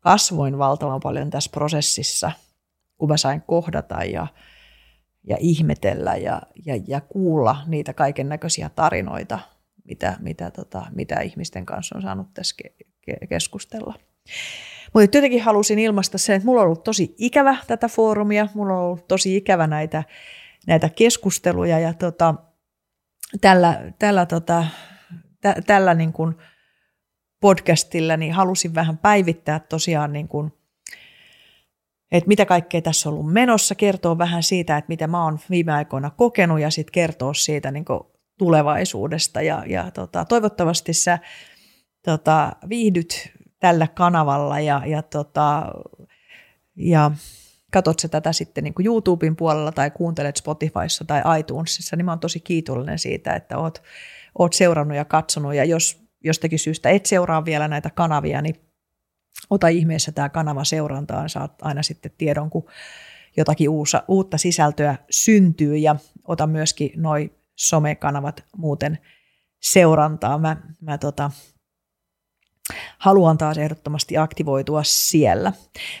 kasvoin 0.00 0.58
valtavan 0.58 1.00
paljon 1.00 1.30
tässä 1.30 1.50
prosessissa, 1.50 2.32
kun 2.98 3.08
mä 3.08 3.16
sain 3.16 3.42
kohdata 3.42 4.04
ja, 4.04 4.26
ja 5.24 5.36
ihmetellä 5.40 6.16
ja, 6.16 6.42
ja, 6.66 6.80
ja 6.86 7.00
kuulla 7.00 7.56
niitä 7.66 7.92
kaiken 7.92 8.28
näköisiä 8.28 8.68
tarinoita, 8.68 9.38
mitä, 9.84 10.16
mitä, 10.20 10.50
tota, 10.50 10.86
mitä 10.94 11.20
ihmisten 11.20 11.66
kanssa 11.66 11.96
on 11.96 12.02
saanut 12.02 12.34
tässä 12.34 12.54
ke- 12.62 12.86
ke- 13.10 13.26
keskustella. 13.28 13.94
Mutta 14.94 15.16
jotenkin 15.16 15.42
halusin 15.42 15.78
ilmaista 15.78 16.18
sen, 16.18 16.36
että 16.36 16.46
mulla 16.46 16.60
on 16.60 16.66
ollut 16.66 16.84
tosi 16.84 17.14
ikävä 17.18 17.56
tätä 17.66 17.88
foorumia, 17.88 18.48
mulla 18.54 18.74
on 18.74 18.84
ollut 18.84 19.08
tosi 19.08 19.36
ikävä 19.36 19.66
näitä, 19.66 20.04
näitä 20.66 20.88
keskusteluja 20.88 21.78
ja 21.78 21.94
tota, 21.94 22.34
tällä, 23.40 23.92
tällä, 23.98 24.26
tota, 24.26 24.64
tä, 25.40 25.54
tällä 25.66 25.94
niin 25.94 26.12
kuin 26.12 26.34
podcastilla, 27.40 28.16
niin 28.16 28.32
halusin 28.32 28.74
vähän 28.74 28.98
päivittää 28.98 29.60
tosiaan 29.60 30.12
niin 30.12 30.28
kuin, 30.28 30.52
että 32.12 32.28
mitä 32.28 32.46
kaikkea 32.46 32.82
tässä 32.82 33.08
on 33.08 33.14
ollut 33.14 33.32
menossa, 33.32 33.74
kertoo 33.74 34.18
vähän 34.18 34.42
siitä, 34.42 34.76
että 34.76 34.88
mitä 34.88 35.06
mä 35.06 35.24
oon 35.24 35.38
viime 35.50 35.72
aikoina 35.72 36.10
kokenut 36.10 36.60
ja 36.60 36.70
sitten 36.70 36.92
kertoo 36.92 37.34
siitä 37.34 37.70
niin 37.70 37.84
kuin 37.84 38.00
tulevaisuudesta. 38.38 39.42
Ja, 39.42 39.64
ja 39.66 39.90
tota, 39.90 40.24
toivottavasti 40.24 40.92
sä 40.92 41.18
tota, 42.04 42.52
viihdyt 42.68 43.32
tällä 43.60 43.86
kanavalla 43.86 44.60
ja, 44.60 44.82
ja, 44.86 45.02
tota, 45.02 45.72
ja 46.76 47.10
katot 47.72 47.98
sä 47.98 48.08
tätä 48.08 48.32
sitten 48.32 48.64
niin 48.64 48.74
YouTuben 48.84 49.36
puolella 49.36 49.72
tai 49.72 49.90
kuuntelet 49.90 50.36
Spotifyssa 50.36 51.04
tai 51.04 51.40
iTunesissa, 51.40 51.96
niin 51.96 52.04
mä 52.04 52.12
oon 52.12 52.20
tosi 52.20 52.40
kiitollinen 52.40 52.98
siitä, 52.98 53.34
että 53.34 53.58
oot, 53.58 53.82
oot 54.38 54.52
seurannut 54.52 54.96
ja 54.96 55.04
katsonut. 55.04 55.54
Ja 55.54 55.64
jos 55.64 56.07
jostakin 56.24 56.58
syystä 56.58 56.88
et 56.88 57.06
seuraa 57.06 57.44
vielä 57.44 57.68
näitä 57.68 57.90
kanavia, 57.90 58.42
niin 58.42 58.54
ota 59.50 59.68
ihmeessä 59.68 60.12
tämä 60.12 60.28
kanava 60.28 60.64
seurantaan, 60.64 61.28
saat 61.28 61.52
aina 61.62 61.82
sitten 61.82 62.12
tiedon, 62.18 62.50
kun 62.50 62.66
jotakin 63.36 63.68
uusa, 63.68 64.02
uutta 64.08 64.38
sisältöä 64.38 64.96
syntyy 65.10 65.76
ja 65.76 65.96
ota 66.24 66.46
myöskin 66.46 66.90
noi 66.96 67.30
somekanavat 67.56 68.44
muuten 68.56 68.98
seurantaa. 69.62 70.38
Mä, 70.38 70.56
mä 70.80 70.98
tota, 70.98 71.30
haluan 72.98 73.38
taas 73.38 73.58
ehdottomasti 73.58 74.16
aktivoitua 74.16 74.82
siellä. 74.82 75.52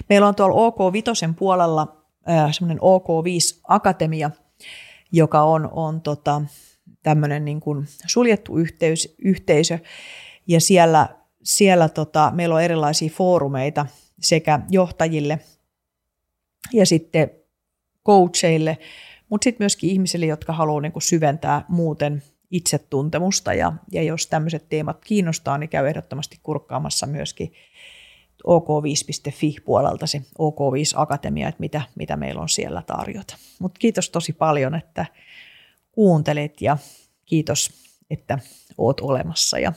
Meillä 0.08 0.28
on 0.28 0.34
tuolla 0.34 0.70
OK5 0.70 1.34
puolella 1.38 2.04
äh, 2.28 2.52
semmoinen 2.52 2.78
OK5 2.78 3.60
Akatemia, 3.68 4.30
joka 5.12 5.42
on, 5.42 5.68
on 5.72 6.00
tota, 6.00 6.42
tämmöinen 7.02 7.44
niin 7.44 7.60
kuin 7.60 7.86
suljettu 8.06 8.58
yhteys, 8.58 9.14
yhteisö, 9.24 9.78
ja 10.46 10.60
siellä, 10.60 11.08
siellä 11.42 11.88
tota, 11.88 12.32
meillä 12.34 12.54
on 12.54 12.62
erilaisia 12.62 13.10
foorumeita 13.10 13.86
sekä 14.20 14.60
johtajille 14.70 15.38
ja 16.72 16.86
sitten 16.86 17.30
coacheille, 18.06 18.78
mutta 19.28 19.44
sitten 19.44 19.64
myöskin 19.64 19.90
ihmisille, 19.90 20.26
jotka 20.26 20.52
haluaa 20.52 20.80
niin 20.80 20.92
kuin 20.92 21.02
syventää 21.02 21.64
muuten 21.68 22.22
itsetuntemusta 22.50 23.54
ja, 23.54 23.72
ja 23.92 24.02
jos 24.02 24.26
tämmöiset 24.26 24.68
teemat 24.68 25.04
kiinnostaa, 25.04 25.58
niin 25.58 25.70
käy 25.70 25.88
ehdottomasti 25.88 26.38
kurkkaamassa 26.42 27.06
myöskin 27.06 27.52
ok5.fi-puolelta 28.46 30.06
se 30.06 30.18
OK5 30.38 30.94
Akatemia, 30.94 31.48
että 31.48 31.60
mitä, 31.60 31.82
mitä 31.94 32.16
meillä 32.16 32.40
on 32.40 32.48
siellä 32.48 32.82
tarjota. 32.86 33.36
Mutta 33.58 33.78
kiitos 33.78 34.10
tosi 34.10 34.32
paljon, 34.32 34.74
että 34.74 35.06
kuuntelit 35.98 36.62
ja 36.62 36.78
kiitos, 37.24 37.70
että 38.10 38.38
oot 38.78 39.00
olemassa 39.00 39.58
ja 39.58 39.72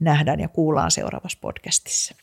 nähdään 0.00 0.40
ja 0.40 0.48
kuullaan 0.48 0.90
seuraavassa 0.90 1.38
podcastissa. 1.40 2.14